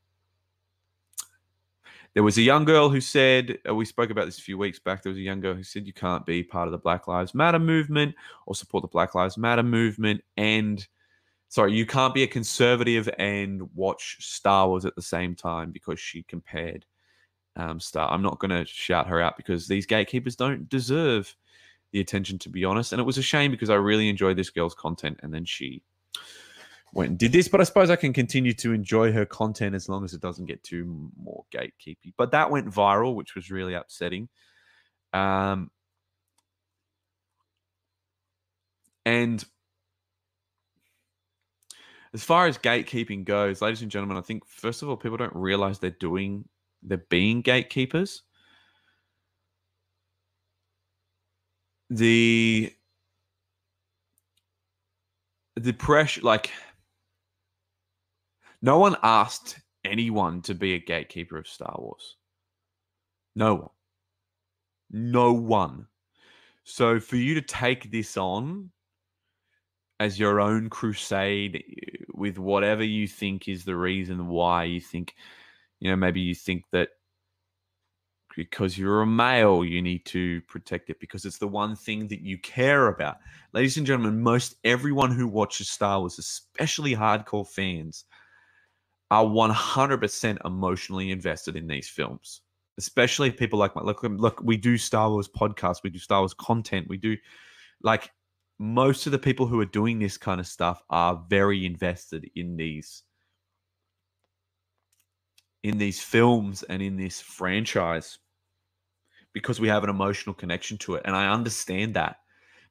there 2.14 2.22
was 2.22 2.38
a 2.38 2.42
young 2.42 2.64
girl 2.64 2.88
who 2.88 3.02
said, 3.02 3.58
uh, 3.68 3.74
we 3.74 3.84
spoke 3.84 4.08
about 4.08 4.24
this 4.24 4.38
a 4.38 4.42
few 4.42 4.56
weeks 4.56 4.78
back. 4.78 5.02
There 5.02 5.10
was 5.10 5.18
a 5.18 5.22
young 5.22 5.40
girl 5.40 5.52
who 5.52 5.62
said, 5.62 5.86
you 5.86 5.92
can't 5.92 6.24
be 6.24 6.42
part 6.42 6.66
of 6.66 6.72
the 6.72 6.78
Black 6.78 7.06
Lives 7.06 7.34
Matter 7.34 7.58
movement 7.58 8.14
or 8.46 8.54
support 8.54 8.80
the 8.80 8.88
Black 8.88 9.14
Lives 9.14 9.36
Matter 9.36 9.62
movement. 9.62 10.22
And 10.38 10.86
sorry, 11.48 11.74
you 11.74 11.84
can't 11.84 12.14
be 12.14 12.22
a 12.22 12.26
conservative 12.26 13.10
and 13.18 13.68
watch 13.74 14.16
Star 14.20 14.66
Wars 14.66 14.86
at 14.86 14.96
the 14.96 15.02
same 15.02 15.34
time 15.34 15.72
because 15.72 16.00
she 16.00 16.22
compared 16.22 16.86
um, 17.56 17.78
Star. 17.78 18.10
I'm 18.10 18.22
not 18.22 18.38
going 18.38 18.50
to 18.50 18.64
shout 18.64 19.06
her 19.08 19.20
out 19.20 19.36
because 19.36 19.68
these 19.68 19.84
gatekeepers 19.84 20.36
don't 20.36 20.70
deserve 20.70 21.36
the 21.92 22.00
attention, 22.00 22.38
to 22.40 22.48
be 22.48 22.64
honest. 22.64 22.92
And 22.92 23.00
it 23.00 23.04
was 23.04 23.18
a 23.18 23.22
shame 23.22 23.50
because 23.50 23.70
I 23.70 23.74
really 23.74 24.08
enjoyed 24.08 24.36
this 24.36 24.50
girl's 24.50 24.74
content. 24.74 25.20
And 25.22 25.32
then 25.32 25.44
she 25.44 25.82
went 26.92 27.10
and 27.10 27.18
did 27.18 27.32
this, 27.32 27.48
but 27.48 27.60
I 27.60 27.64
suppose 27.64 27.90
I 27.90 27.96
can 27.96 28.12
continue 28.12 28.52
to 28.54 28.72
enjoy 28.72 29.12
her 29.12 29.26
content 29.26 29.74
as 29.74 29.88
long 29.88 30.04
as 30.04 30.14
it 30.14 30.20
doesn't 30.20 30.46
get 30.46 30.62
too 30.62 31.10
more 31.20 31.44
gatekeepy. 31.54 32.14
But 32.16 32.32
that 32.32 32.50
went 32.50 32.68
viral, 32.68 33.14
which 33.14 33.34
was 33.34 33.50
really 33.50 33.74
upsetting. 33.74 34.28
Um, 35.12 35.70
and 39.04 39.44
as 42.12 42.24
far 42.24 42.46
as 42.46 42.58
gatekeeping 42.58 43.24
goes, 43.24 43.60
ladies 43.60 43.82
and 43.82 43.90
gentlemen, 43.90 44.16
I 44.16 44.22
think 44.22 44.46
first 44.46 44.82
of 44.82 44.88
all, 44.88 44.96
people 44.96 45.18
don't 45.18 45.34
realize 45.34 45.78
they're 45.78 45.90
doing, 45.90 46.48
they're 46.82 47.04
being 47.10 47.42
gatekeepers. 47.42 48.22
The 51.90 52.72
the 55.56 55.72
pressure, 55.72 56.20
like 56.22 56.52
no 58.60 58.78
one 58.78 58.96
asked 59.02 59.60
anyone 59.84 60.42
to 60.42 60.54
be 60.54 60.74
a 60.74 60.78
gatekeeper 60.78 61.38
of 61.38 61.46
Star 61.46 61.74
Wars. 61.78 62.16
No 63.34 63.54
one. 63.54 63.70
No 64.90 65.32
one. 65.32 65.86
So 66.64 66.98
for 66.98 67.16
you 67.16 67.34
to 67.34 67.42
take 67.42 67.90
this 67.90 68.16
on 68.16 68.70
as 70.00 70.18
your 70.18 70.40
own 70.40 70.68
crusade 70.68 71.56
eh, 71.56 72.04
with 72.12 72.38
whatever 72.38 72.82
you 72.84 73.06
think 73.06 73.48
is 73.48 73.64
the 73.64 73.76
reason 73.76 74.26
why 74.28 74.64
you 74.64 74.80
think, 74.80 75.14
you 75.80 75.90
know, 75.90 75.96
maybe 75.96 76.20
you 76.20 76.34
think 76.34 76.64
that 76.72 76.90
because 78.36 78.78
you're 78.78 79.02
a 79.02 79.06
male, 79.06 79.64
you 79.64 79.82
need 79.82 80.04
to 80.06 80.40
protect 80.42 80.90
it 80.90 81.00
because 81.00 81.24
it's 81.24 81.38
the 81.38 81.48
one 81.48 81.74
thing 81.74 82.06
that 82.08 82.20
you 82.20 82.38
care 82.38 82.88
about. 82.88 83.16
Ladies 83.52 83.76
and 83.78 83.86
gentlemen, 83.86 84.22
most 84.22 84.56
everyone 84.62 85.10
who 85.10 85.26
watches 85.26 85.68
Star 85.68 85.98
Wars, 85.98 86.18
especially 86.18 86.94
hardcore 86.94 87.48
fans, 87.48 88.04
are 89.10 89.24
100% 89.24 90.38
emotionally 90.44 91.10
invested 91.10 91.56
in 91.56 91.66
these 91.66 91.88
films 91.88 92.42
especially 92.78 93.30
people 93.30 93.58
like 93.58 93.74
my 93.74 93.82
look 93.82 94.02
look 94.02 94.40
we 94.42 94.56
do 94.56 94.76
star 94.76 95.10
wars 95.10 95.28
podcasts 95.28 95.82
we 95.82 95.90
do 95.90 95.98
star 95.98 96.20
wars 96.20 96.34
content 96.34 96.86
we 96.88 96.96
do 96.96 97.16
like 97.82 98.10
most 98.58 99.06
of 99.06 99.12
the 99.12 99.18
people 99.18 99.46
who 99.46 99.60
are 99.60 99.66
doing 99.66 99.98
this 99.98 100.16
kind 100.16 100.40
of 100.40 100.46
stuff 100.46 100.82
are 100.90 101.22
very 101.28 101.66
invested 101.66 102.28
in 102.34 102.56
these 102.56 103.02
in 105.62 105.78
these 105.78 106.00
films 106.00 106.62
and 106.64 106.82
in 106.82 106.96
this 106.96 107.20
franchise 107.20 108.18
because 109.36 109.60
we 109.60 109.68
have 109.68 109.84
an 109.84 109.90
emotional 109.90 110.34
connection 110.34 110.78
to 110.78 110.94
it 110.94 111.02
and 111.04 111.14
i 111.14 111.30
understand 111.30 111.94
that 111.94 112.16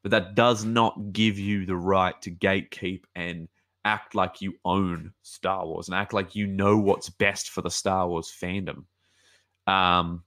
but 0.01 0.11
that 0.11 0.35
does 0.35 0.63
not 0.63 1.13
give 1.13 1.39
you 1.39 1.65
the 1.65 1.75
right 1.75 2.21
to 2.21 2.29
gatekeep 2.29 3.01
and 3.15 3.47
act 3.85 4.15
like 4.15 4.41
you 4.41 4.53
own 4.65 5.13
Star 5.21 5.65
Wars 5.65 5.87
and 5.87 5.95
act 5.95 6.11
like 6.11 6.35
you 6.35 6.47
know 6.47 6.77
what's 6.77 7.09
best 7.09 7.51
for 7.51 7.61
the 7.61 7.71
Star 7.71 8.07
Wars 8.07 8.35
fandom. 8.41 8.83
Um, 9.67 10.23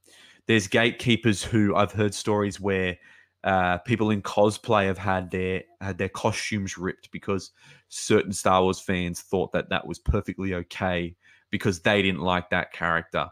there's 0.47 0.69
gatekeepers 0.69 1.43
who 1.43 1.77
I've 1.77 1.93
heard 1.93 2.15
stories 2.15 2.59
where 2.61 2.97
uh, 3.45 3.79
people 3.79 4.11
in 4.11 4.23
cosplay 4.23 4.87
have 4.87 4.99
had 4.99 5.31
their 5.31 5.63
had 5.81 5.99
their 5.99 6.09
costumes 6.09 6.79
ripped 6.79 7.11
because 7.13 7.51
certain 7.89 8.33
Star 8.33 8.63
Wars 8.63 8.81
fans 8.81 9.21
thought 9.21 9.53
that 9.53 9.69
that 9.69 9.87
was 9.87 9.99
perfectly 9.99 10.55
okay 10.55 11.15
because 11.51 11.81
they 11.81 12.03
didn't 12.03 12.23
like 12.23 12.51
that 12.51 12.73
character. 12.73 13.29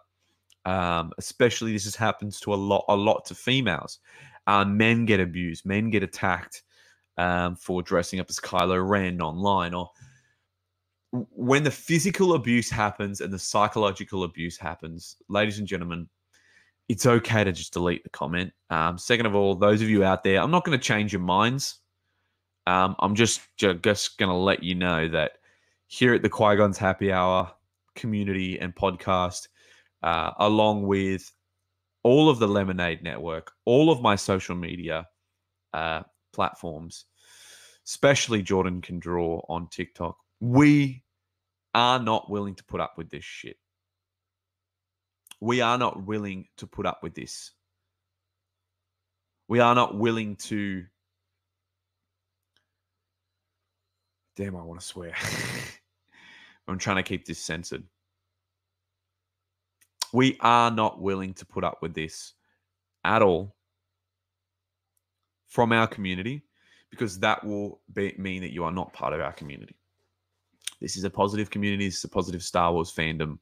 Um, 0.66 1.12
especially 1.18 1.72
this 1.72 1.84
has 1.84 1.96
happens 1.96 2.40
to 2.40 2.52
a 2.52 2.56
lot 2.56 2.84
a 2.88 2.96
lot 2.96 3.24
to 3.26 3.34
females. 3.34 4.00
Uh, 4.46 4.64
men 4.64 5.06
get 5.06 5.20
abused, 5.20 5.64
men 5.64 5.90
get 5.90 6.02
attacked 6.02 6.62
um, 7.16 7.56
for 7.56 7.82
dressing 7.82 8.20
up 8.20 8.26
as 8.28 8.38
Kylo 8.38 8.86
Ren 8.86 9.20
online 9.20 9.74
or 9.74 9.90
when 11.30 11.62
the 11.62 11.70
physical 11.70 12.34
abuse 12.34 12.68
happens 12.70 13.20
and 13.20 13.32
the 13.32 13.38
psychological 13.38 14.24
abuse 14.24 14.58
happens, 14.58 15.16
ladies 15.28 15.58
and 15.58 15.66
gentlemen, 15.66 16.08
it's 16.88 17.06
okay 17.06 17.44
to 17.44 17.52
just 17.52 17.72
delete 17.72 18.02
the 18.04 18.10
comment. 18.10 18.52
Um, 18.70 18.98
second 18.98 19.26
of 19.26 19.34
all, 19.34 19.54
those 19.54 19.82
of 19.82 19.88
you 19.88 20.04
out 20.04 20.24
there, 20.24 20.40
I'm 20.40 20.50
not 20.50 20.64
going 20.64 20.78
to 20.78 20.84
change 20.84 21.12
your 21.12 21.22
minds. 21.22 21.80
Um, 22.66 22.96
I'm 22.98 23.14
just 23.14 23.40
just 23.56 24.18
going 24.18 24.28
to 24.28 24.36
let 24.36 24.62
you 24.62 24.74
know 24.74 25.08
that 25.08 25.32
here 25.86 26.14
at 26.14 26.22
the 26.22 26.28
Qui 26.28 26.56
Gon's 26.56 26.78
Happy 26.78 27.12
Hour 27.12 27.50
community 27.94 28.58
and 28.60 28.74
podcast, 28.74 29.48
uh, 30.02 30.32
along 30.38 30.86
with 30.86 31.32
all 32.02 32.28
of 32.28 32.38
the 32.38 32.48
Lemonade 32.48 33.02
Network, 33.02 33.52
all 33.64 33.90
of 33.90 34.00
my 34.00 34.16
social 34.16 34.54
media 34.54 35.06
uh, 35.72 36.02
platforms, 36.32 37.06
especially 37.86 38.42
Jordan 38.42 38.80
Can 38.80 38.98
Draw 38.98 39.42
on 39.48 39.68
TikTok, 39.68 40.16
we 40.40 41.02
are 41.74 41.98
not 41.98 42.30
willing 42.30 42.54
to 42.54 42.64
put 42.64 42.80
up 42.80 42.94
with 42.96 43.10
this 43.10 43.24
shit. 43.24 43.56
We 45.40 45.60
are 45.60 45.76
not 45.76 46.06
willing 46.06 46.46
to 46.58 46.66
put 46.66 46.86
up 46.86 47.02
with 47.02 47.14
this. 47.14 47.52
We 49.48 49.60
are 49.60 49.74
not 49.74 49.96
willing 49.96 50.36
to. 50.36 50.84
Damn, 54.36 54.56
I 54.56 54.62
want 54.62 54.80
to 54.80 54.86
swear. 54.86 55.14
I'm 56.68 56.78
trying 56.78 56.96
to 56.96 57.02
keep 57.02 57.26
this 57.26 57.38
censored. 57.38 57.84
We 60.12 60.36
are 60.40 60.70
not 60.70 61.00
willing 61.00 61.34
to 61.34 61.46
put 61.46 61.64
up 61.64 61.78
with 61.82 61.94
this 61.94 62.34
at 63.04 63.22
all 63.22 63.54
from 65.46 65.72
our 65.72 65.86
community 65.86 66.42
because 66.90 67.18
that 67.20 67.44
will 67.44 67.80
be, 67.92 68.14
mean 68.18 68.42
that 68.42 68.52
you 68.52 68.64
are 68.64 68.72
not 68.72 68.92
part 68.92 69.12
of 69.12 69.20
our 69.20 69.32
community. 69.32 69.76
This 70.80 70.96
is 70.96 71.04
a 71.04 71.10
positive 71.10 71.50
community. 71.50 71.86
This 71.86 71.98
is 71.98 72.04
a 72.04 72.08
positive 72.08 72.42
Star 72.42 72.72
Wars 72.72 72.92
fandom. 72.92 73.38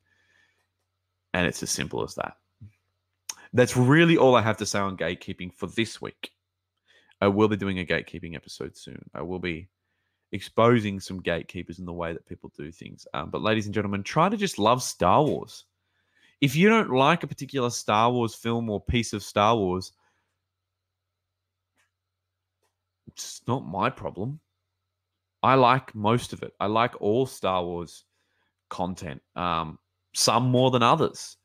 And 1.32 1.46
it's 1.46 1.62
as 1.62 1.70
simple 1.70 2.02
as 2.04 2.14
that. 2.14 2.36
That's 3.52 3.76
really 3.76 4.16
all 4.16 4.36
I 4.36 4.42
have 4.42 4.56
to 4.58 4.66
say 4.66 4.78
on 4.78 4.96
gatekeeping 4.96 5.52
for 5.52 5.66
this 5.66 6.00
week. 6.00 6.30
I 7.20 7.28
will 7.28 7.48
be 7.48 7.56
doing 7.56 7.78
a 7.78 7.84
gatekeeping 7.84 8.34
episode 8.34 8.76
soon. 8.76 9.02
I 9.14 9.22
will 9.22 9.38
be 9.38 9.68
exposing 10.32 11.00
some 11.00 11.20
gatekeepers 11.20 11.78
in 11.78 11.84
the 11.84 11.92
way 11.92 12.12
that 12.12 12.26
people 12.26 12.52
do 12.56 12.70
things. 12.72 13.06
Um, 13.14 13.30
but, 13.30 13.42
ladies 13.42 13.66
and 13.66 13.74
gentlemen, 13.74 14.02
try 14.02 14.28
to 14.28 14.36
just 14.36 14.58
love 14.58 14.82
Star 14.82 15.22
Wars. 15.22 15.64
If 16.40 16.56
you 16.56 16.68
don't 16.68 16.90
like 16.90 17.22
a 17.22 17.26
particular 17.26 17.70
Star 17.70 18.10
Wars 18.10 18.34
film 18.34 18.68
or 18.68 18.80
piece 18.80 19.12
of 19.12 19.22
Star 19.22 19.56
Wars, 19.56 19.92
it's 23.06 23.42
not 23.46 23.66
my 23.66 23.90
problem. 23.90 24.40
I 25.42 25.54
like 25.54 25.94
most 25.94 26.32
of 26.32 26.42
it. 26.42 26.54
I 26.58 26.66
like 26.66 27.00
all 27.00 27.26
Star 27.26 27.62
Wars 27.64 28.04
content, 28.70 29.20
um, 29.36 29.78
some 30.14 30.44
more 30.44 30.70
than 30.70 30.82
others. 30.82 31.36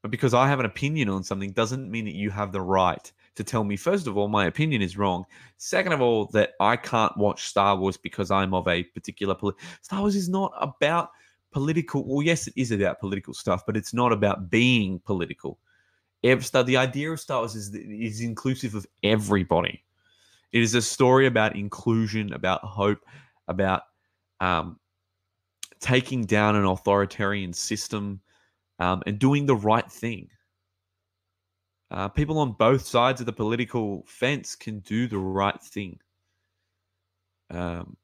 But 0.00 0.10
because 0.10 0.34
I 0.34 0.48
have 0.48 0.60
an 0.60 0.66
opinion 0.66 1.08
on 1.08 1.22
something 1.22 1.52
doesn't 1.52 1.90
mean 1.90 2.04
that 2.06 2.14
you 2.14 2.30
have 2.30 2.52
the 2.52 2.60
right 2.60 3.12
to 3.36 3.44
tell 3.44 3.64
me, 3.64 3.76
first 3.76 4.06
of 4.06 4.16
all, 4.16 4.28
my 4.28 4.46
opinion 4.46 4.82
is 4.82 4.98
wrong. 4.98 5.24
Second 5.58 5.92
of 5.92 6.00
all, 6.00 6.26
that 6.32 6.52
I 6.60 6.76
can't 6.76 7.16
watch 7.16 7.46
Star 7.46 7.76
Wars 7.76 7.96
because 7.96 8.30
I'm 8.30 8.52
of 8.52 8.66
a 8.68 8.82
particular. 8.82 9.34
Poli- 9.34 9.54
Star 9.80 10.00
Wars 10.00 10.16
is 10.16 10.28
not 10.28 10.52
about 10.60 11.10
political. 11.52 12.04
Well, 12.04 12.24
yes, 12.24 12.48
it 12.48 12.54
is 12.56 12.70
about 12.70 13.00
political 13.00 13.34
stuff, 13.34 13.64
but 13.66 13.76
it's 13.76 13.94
not 13.94 14.12
about 14.12 14.50
being 14.50 15.00
political. 15.00 15.58
The 16.22 16.76
idea 16.76 17.10
of 17.10 17.20
Star 17.20 17.40
Wars 17.40 17.54
is, 17.54 17.74
is 17.74 18.20
inclusive 18.20 18.74
of 18.74 18.86
everybody. 19.02 19.84
It 20.52 20.62
is 20.62 20.74
a 20.74 20.82
story 20.82 21.26
about 21.26 21.56
inclusion, 21.56 22.32
about 22.32 22.62
hope, 22.62 23.00
about 23.48 23.82
um, 24.40 24.78
taking 25.80 26.24
down 26.24 26.56
an 26.56 26.64
authoritarian 26.64 27.52
system 27.52 28.20
um, 28.78 29.02
and 29.06 29.18
doing 29.18 29.46
the 29.46 29.56
right 29.56 29.90
thing. 29.90 30.28
Uh, 31.90 32.08
people 32.08 32.38
on 32.38 32.52
both 32.52 32.86
sides 32.86 33.20
of 33.20 33.26
the 33.26 33.32
political 33.32 34.04
fence 34.06 34.54
can 34.54 34.78
do 34.80 35.06
the 35.06 35.18
right 35.18 35.60
thing. 35.60 35.98
Um, 37.50 37.96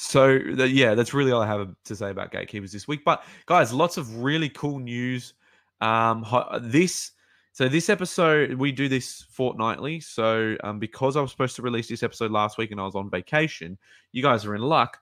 so 0.00 0.38
the, 0.38 0.68
yeah, 0.68 0.94
that's 0.94 1.12
really 1.12 1.32
all 1.32 1.42
I 1.42 1.46
have 1.48 1.74
to 1.86 1.96
say 1.96 2.10
about 2.10 2.30
gatekeepers 2.30 2.70
this 2.70 2.86
week. 2.86 3.04
But 3.04 3.24
guys, 3.46 3.72
lots 3.72 3.96
of 3.96 4.22
really 4.22 4.48
cool 4.48 4.78
news. 4.78 5.34
Um, 5.80 6.24
this 6.62 7.10
so 7.52 7.68
this 7.68 7.88
episode 7.88 8.54
we 8.54 8.70
do 8.70 8.88
this 8.88 9.24
fortnightly. 9.28 9.98
So 9.98 10.54
um, 10.62 10.78
because 10.78 11.16
I 11.16 11.20
was 11.20 11.32
supposed 11.32 11.56
to 11.56 11.62
release 11.62 11.88
this 11.88 12.04
episode 12.04 12.30
last 12.30 12.58
week 12.58 12.70
and 12.70 12.80
I 12.80 12.84
was 12.84 12.94
on 12.94 13.10
vacation, 13.10 13.76
you 14.12 14.22
guys 14.22 14.46
are 14.46 14.54
in 14.54 14.62
luck. 14.62 14.98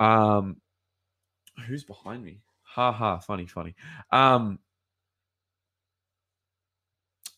Um, 0.00 0.56
who's 1.68 1.84
behind 1.84 2.24
me? 2.24 2.40
Ha 2.64 2.90
ha! 2.90 3.18
Funny, 3.18 3.46
funny. 3.46 3.76
Um, 4.10 4.58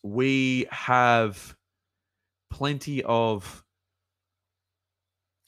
we 0.01 0.65
have 0.71 1.55
plenty 2.49 3.03
of 3.03 3.63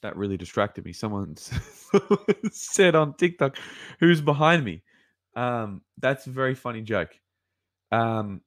that 0.02 0.16
really 0.16 0.36
distracted 0.36 0.84
me. 0.84 0.92
Someone 0.92 1.36
said 2.52 2.94
on 2.94 3.14
TikTok, 3.14 3.56
"Who's 4.00 4.20
behind 4.20 4.64
me?" 4.64 4.82
Um, 5.34 5.82
that's 5.98 6.26
a 6.26 6.30
very 6.30 6.54
funny 6.54 6.82
joke. 6.82 7.10
Um, 7.90 8.40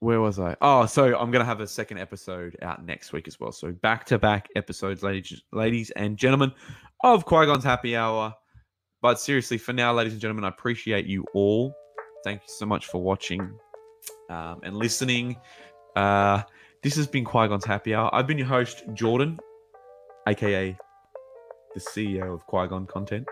where 0.00 0.20
was 0.20 0.38
I? 0.38 0.56
Oh, 0.60 0.86
so 0.86 1.16
I'm 1.16 1.30
gonna 1.30 1.44
have 1.44 1.60
a 1.60 1.66
second 1.66 1.98
episode 1.98 2.56
out 2.62 2.84
next 2.84 3.12
week 3.12 3.28
as 3.28 3.38
well. 3.38 3.52
So 3.52 3.72
back 3.72 4.04
to 4.06 4.18
back 4.18 4.48
episodes, 4.56 5.02
ladies, 5.02 5.42
ladies 5.52 5.90
and 5.92 6.16
gentlemen, 6.16 6.52
of 7.04 7.24
Qui 7.24 7.46
Gon's 7.46 7.64
Happy 7.64 7.96
Hour. 7.96 8.34
But 9.00 9.20
seriously, 9.20 9.58
for 9.58 9.72
now, 9.72 9.92
ladies 9.92 10.12
and 10.12 10.20
gentlemen, 10.20 10.44
I 10.44 10.48
appreciate 10.48 11.06
you 11.06 11.24
all. 11.34 11.74
Thank 12.24 12.42
you 12.42 12.48
so 12.48 12.66
much 12.66 12.86
for 12.86 13.02
watching 13.02 13.40
um, 14.30 14.60
and 14.62 14.76
listening. 14.76 15.36
Uh, 15.96 16.42
this 16.82 16.96
has 16.96 17.06
been 17.06 17.24
Qui 17.24 17.48
Gon's 17.48 17.64
Happy 17.64 17.94
Hour. 17.94 18.14
I've 18.14 18.26
been 18.26 18.38
your 18.38 18.46
host, 18.46 18.84
Jordan, 18.92 19.38
aka 20.26 20.76
the 21.74 21.80
CEO 21.80 22.34
of 22.34 22.44
Qui 22.46 22.66
Gon 22.66 22.86
Content. 22.86 23.26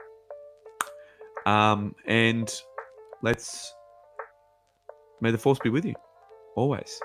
Um, 1.47 1.95
and 2.07 2.53
let's 3.23 3.75
may 5.21 5.31
the 5.31 5.39
force 5.39 5.59
be 5.59 5.71
with 5.71 5.85
you 5.85 5.95
always. 6.57 7.01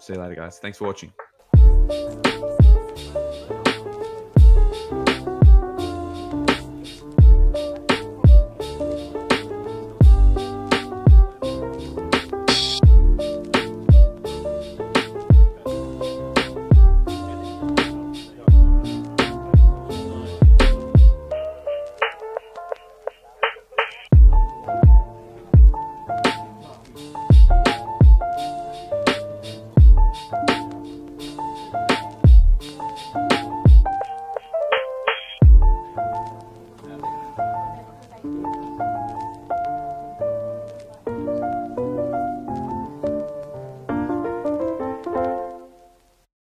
See 0.00 0.14
you 0.14 0.20
later, 0.20 0.34
guys. 0.34 0.58
Thanks 0.58 0.78
for 0.78 0.86
watching. 0.86 1.12